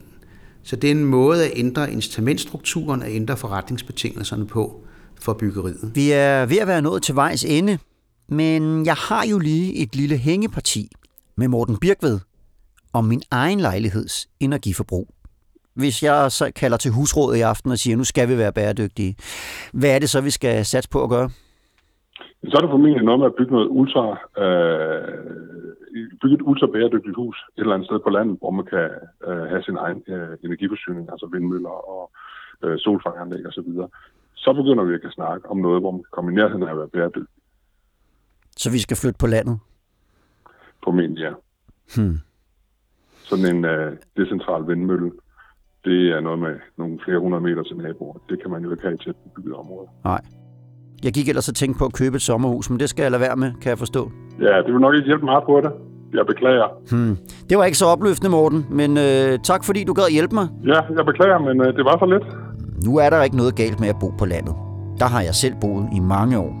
Så 0.62 0.76
det 0.76 0.88
er 0.88 0.94
en 0.94 1.04
måde 1.04 1.44
at 1.44 1.52
ændre 1.54 1.92
incitamentstrukturen, 1.92 3.02
at 3.02 3.12
ændre 3.12 3.36
forretningsbetingelserne 3.36 4.46
på 4.46 4.84
for 5.20 5.32
byggeriet. 5.32 5.90
Vi 5.94 6.10
er 6.10 6.46
ved 6.46 6.58
at 6.58 6.66
være 6.66 6.82
nået 6.82 7.02
til 7.02 7.14
vejs 7.14 7.44
ende, 7.44 7.78
men 8.28 8.86
jeg 8.86 8.94
har 8.94 9.26
jo 9.26 9.38
lige 9.38 9.74
et 9.74 9.96
lille 9.96 10.16
hængeparti 10.16 10.90
med 11.36 11.48
Morten 11.48 11.76
Birkved 11.76 12.20
om 12.92 13.04
min 13.04 13.22
egen 13.30 13.60
lejligheds 13.60 14.28
energiforbrug. 14.40 15.08
Hvis 15.74 16.02
jeg 16.02 16.32
så 16.32 16.50
kalder 16.56 16.76
til 16.76 16.90
husrådet 16.90 17.38
i 17.38 17.40
aften 17.40 17.70
og 17.70 17.78
siger, 17.78 17.96
nu 17.96 18.04
skal 18.04 18.28
vi 18.28 18.38
være 18.38 18.52
bæredygtige, 18.52 19.16
hvad 19.72 19.90
er 19.90 19.98
det 19.98 20.10
så, 20.10 20.20
vi 20.20 20.30
skal 20.30 20.66
satse 20.66 20.90
på 20.90 21.02
at 21.02 21.10
gøre? 21.10 21.30
Så 22.50 22.56
er 22.56 22.60
det 22.60 22.70
formentlig 22.70 23.02
noget 23.02 23.20
med 23.20 23.26
at 23.26 23.34
bygge 23.34 23.52
noget 23.52 23.68
ultra, 23.70 24.04
øh, 24.44 25.08
bygge 26.22 26.36
et 26.36 26.42
ultra 26.42 26.66
bæredygtigt 26.66 27.16
hus 27.16 27.36
et 27.56 27.60
eller 27.60 27.74
andet 27.74 27.88
sted 27.88 27.98
på 27.98 28.10
landet, 28.10 28.38
hvor 28.38 28.50
man 28.50 28.64
kan 28.64 28.90
øh, 29.26 29.44
have 29.52 29.62
sin 29.62 29.76
egen 29.76 30.02
øh, 30.06 30.36
energiforsyning, 30.44 31.10
altså 31.12 31.26
vindmøller 31.32 31.76
og 31.94 32.10
øh, 32.64 32.78
solfangeranlæg 32.78 33.46
osv. 33.46 33.70
Så, 33.80 33.88
så 34.34 34.52
begynder 34.52 34.84
vi 34.84 34.94
at 34.94 35.00
kan 35.00 35.10
snakke 35.10 35.50
om 35.50 35.56
noget, 35.56 35.82
hvor 35.82 35.90
man 35.90 36.02
kan 36.02 36.14
komme 36.16 36.32
i 36.32 36.34
nærheden 36.34 36.62
af 36.62 36.70
at 36.70 36.78
være 36.78 36.88
bæredygtig. 36.88 37.42
Så 38.56 38.70
vi 38.70 38.78
skal 38.78 38.96
flytte 38.96 39.18
på 39.18 39.26
landet? 39.26 39.58
Formentlig, 40.84 41.22
ja. 41.22 41.32
Hmm. 41.96 42.18
Sådan 43.28 43.56
en 43.56 43.64
øh, 43.64 43.96
decentral 44.16 44.66
vindmølle, 44.66 45.12
det 45.84 46.10
er 46.10 46.20
noget 46.20 46.38
med 46.38 46.54
nogle 46.76 47.00
flere 47.04 47.18
hundrede 47.18 47.42
meter 47.42 47.62
til 47.62 47.76
naboer. 47.76 48.18
Det 48.28 48.40
kan 48.40 48.50
man 48.50 48.62
jo 48.64 48.70
ikke 48.70 48.82
have 48.82 48.94
i 48.94 48.98
tæt 49.04 49.16
bebygget 49.16 49.54
område. 49.54 49.88
Nej. 50.04 50.20
Jeg 51.04 51.12
gik 51.12 51.28
ellers 51.28 51.48
og 51.48 51.54
tænkte 51.54 51.78
på 51.78 51.84
at 51.84 51.92
købe 51.92 52.16
et 52.16 52.22
sommerhus, 52.22 52.70
men 52.70 52.80
det 52.80 52.88
skal 52.90 53.02
jeg 53.02 53.10
lade 53.10 53.20
være 53.20 53.36
med, 53.36 53.52
kan 53.62 53.70
jeg 53.70 53.78
forstå. 53.78 54.10
Ja, 54.40 54.56
det 54.64 54.72
vil 54.72 54.80
nok 54.80 54.94
ikke 54.94 55.06
hjælpe 55.06 55.24
meget 55.24 55.44
på 55.46 55.60
det. 55.64 55.72
Jeg 56.14 56.26
beklager. 56.26 56.68
Hmm. 56.90 57.16
Det 57.50 57.58
var 57.58 57.64
ikke 57.64 57.78
så 57.78 57.86
opløftende, 57.86 58.30
Morten, 58.30 58.66
men 58.70 58.98
øh, 58.98 59.38
tak 59.44 59.64
fordi 59.64 59.84
du 59.84 59.92
gad 59.92 60.10
hjælpe 60.12 60.34
mig. 60.34 60.48
Ja, 60.66 60.80
jeg 60.96 61.04
beklager, 61.06 61.38
men 61.38 61.60
øh, 61.60 61.76
det 61.76 61.84
var 61.84 61.96
så 61.98 62.06
lidt. 62.14 62.26
Nu 62.84 62.96
er 62.96 63.10
der 63.10 63.22
ikke 63.22 63.36
noget 63.36 63.56
galt 63.56 63.80
med 63.80 63.88
at 63.88 63.96
bo 64.00 64.08
på 64.18 64.24
landet. 64.26 64.54
Der 64.98 65.06
har 65.06 65.20
jeg 65.20 65.34
selv 65.34 65.54
boet 65.60 65.88
i 65.96 66.00
mange 66.00 66.38
år. 66.38 66.52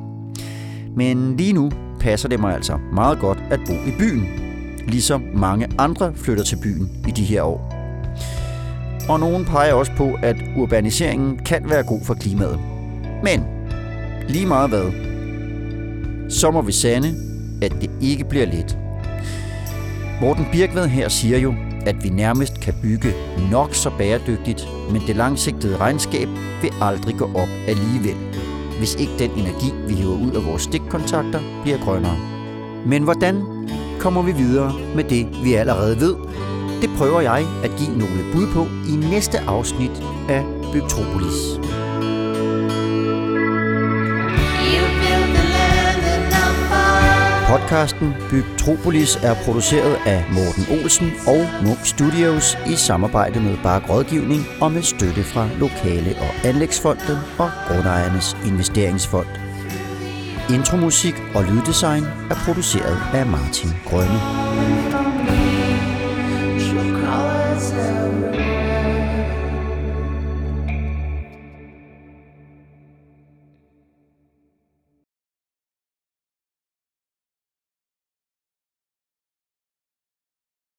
Men 0.96 1.36
lige 1.36 1.52
nu 1.52 1.70
passer 2.00 2.28
det 2.28 2.40
mig 2.40 2.54
altså 2.54 2.78
meget 2.92 3.18
godt 3.18 3.38
at 3.50 3.60
bo 3.66 3.72
i 3.72 3.92
byen. 3.98 4.26
Ligesom 4.88 5.22
mange 5.34 5.66
andre 5.78 6.12
flytter 6.14 6.44
til 6.44 6.56
byen 6.64 6.90
i 7.08 7.10
de 7.10 7.22
her 7.22 7.42
år. 7.42 7.72
Og 9.08 9.20
nogen 9.20 9.44
peger 9.44 9.74
også 9.74 9.92
på, 9.96 10.10
at 10.22 10.36
urbaniseringen 10.58 11.38
kan 11.38 11.70
være 11.70 11.82
god 11.82 12.00
for 12.06 12.14
klimaet. 12.14 12.58
Men 13.22 13.44
lige 14.28 14.46
meget 14.46 14.68
hvad, 14.70 14.92
så 16.30 16.50
må 16.50 16.62
vi 16.62 16.72
sande, 16.72 17.14
at 17.62 17.72
det 17.80 17.90
ikke 18.00 18.24
bliver 18.24 18.46
let. 18.46 18.78
Morten 20.20 20.46
Birkved 20.52 20.86
her 20.86 21.08
siger 21.08 21.38
jo, 21.38 21.54
at 21.86 22.04
vi 22.04 22.08
nærmest 22.08 22.60
kan 22.60 22.74
bygge 22.82 23.14
nok 23.50 23.74
så 23.74 23.90
bæredygtigt, 23.98 24.68
men 24.92 25.02
det 25.06 25.16
langsigtede 25.16 25.76
regnskab 25.76 26.28
vil 26.62 26.70
aldrig 26.80 27.14
gå 27.18 27.24
op 27.34 27.48
alligevel, 27.68 28.16
hvis 28.78 28.94
ikke 28.94 29.12
den 29.18 29.30
energi, 29.30 29.72
vi 29.88 29.94
hiver 29.94 30.16
ud 30.26 30.30
af 30.30 30.46
vores 30.46 30.62
stikkontakter, 30.62 31.40
bliver 31.62 31.78
grønnere. 31.78 32.16
Men 32.86 33.02
hvordan 33.02 33.42
kommer 34.00 34.22
vi 34.22 34.32
videre 34.32 34.72
med 34.94 35.04
det, 35.04 35.26
vi 35.44 35.54
allerede 35.54 36.00
ved? 36.00 36.14
Det 36.82 36.90
prøver 36.98 37.20
jeg 37.20 37.46
at 37.64 37.70
give 37.78 37.98
nogle 37.98 38.24
bud 38.32 38.46
på 38.52 38.66
i 38.92 38.96
næste 39.10 39.38
afsnit 39.40 40.02
af 40.28 40.44
Bygtropolis. 40.72 41.58
Bygtropolis. 41.58 41.81
For 47.72 47.78
Podcasten 47.78 48.14
Bygtropolis 48.30 49.16
er 49.16 49.34
produceret 49.44 49.96
af 50.06 50.24
Morten 50.32 50.64
Olsen 50.70 51.12
og 51.26 51.66
Munk 51.66 51.86
Studios 51.86 52.58
i 52.66 52.74
samarbejde 52.76 53.40
med 53.40 53.56
Bark 53.62 53.90
Rådgivning 53.90 54.42
og 54.60 54.72
med 54.72 54.82
støtte 54.82 55.24
fra 55.24 55.48
Lokale- 55.58 56.16
og 56.20 56.48
Anlægsfonden 56.48 57.16
og 57.38 57.50
Grundejernes 57.68 58.36
Investeringsfond. 58.46 59.26
Intromusik 60.50 61.14
og 61.34 61.44
lyddesign 61.44 62.04
er 62.04 62.34
produceret 62.44 62.98
af 63.14 63.26
Martin 63.26 63.70
Grønne. 63.86 64.91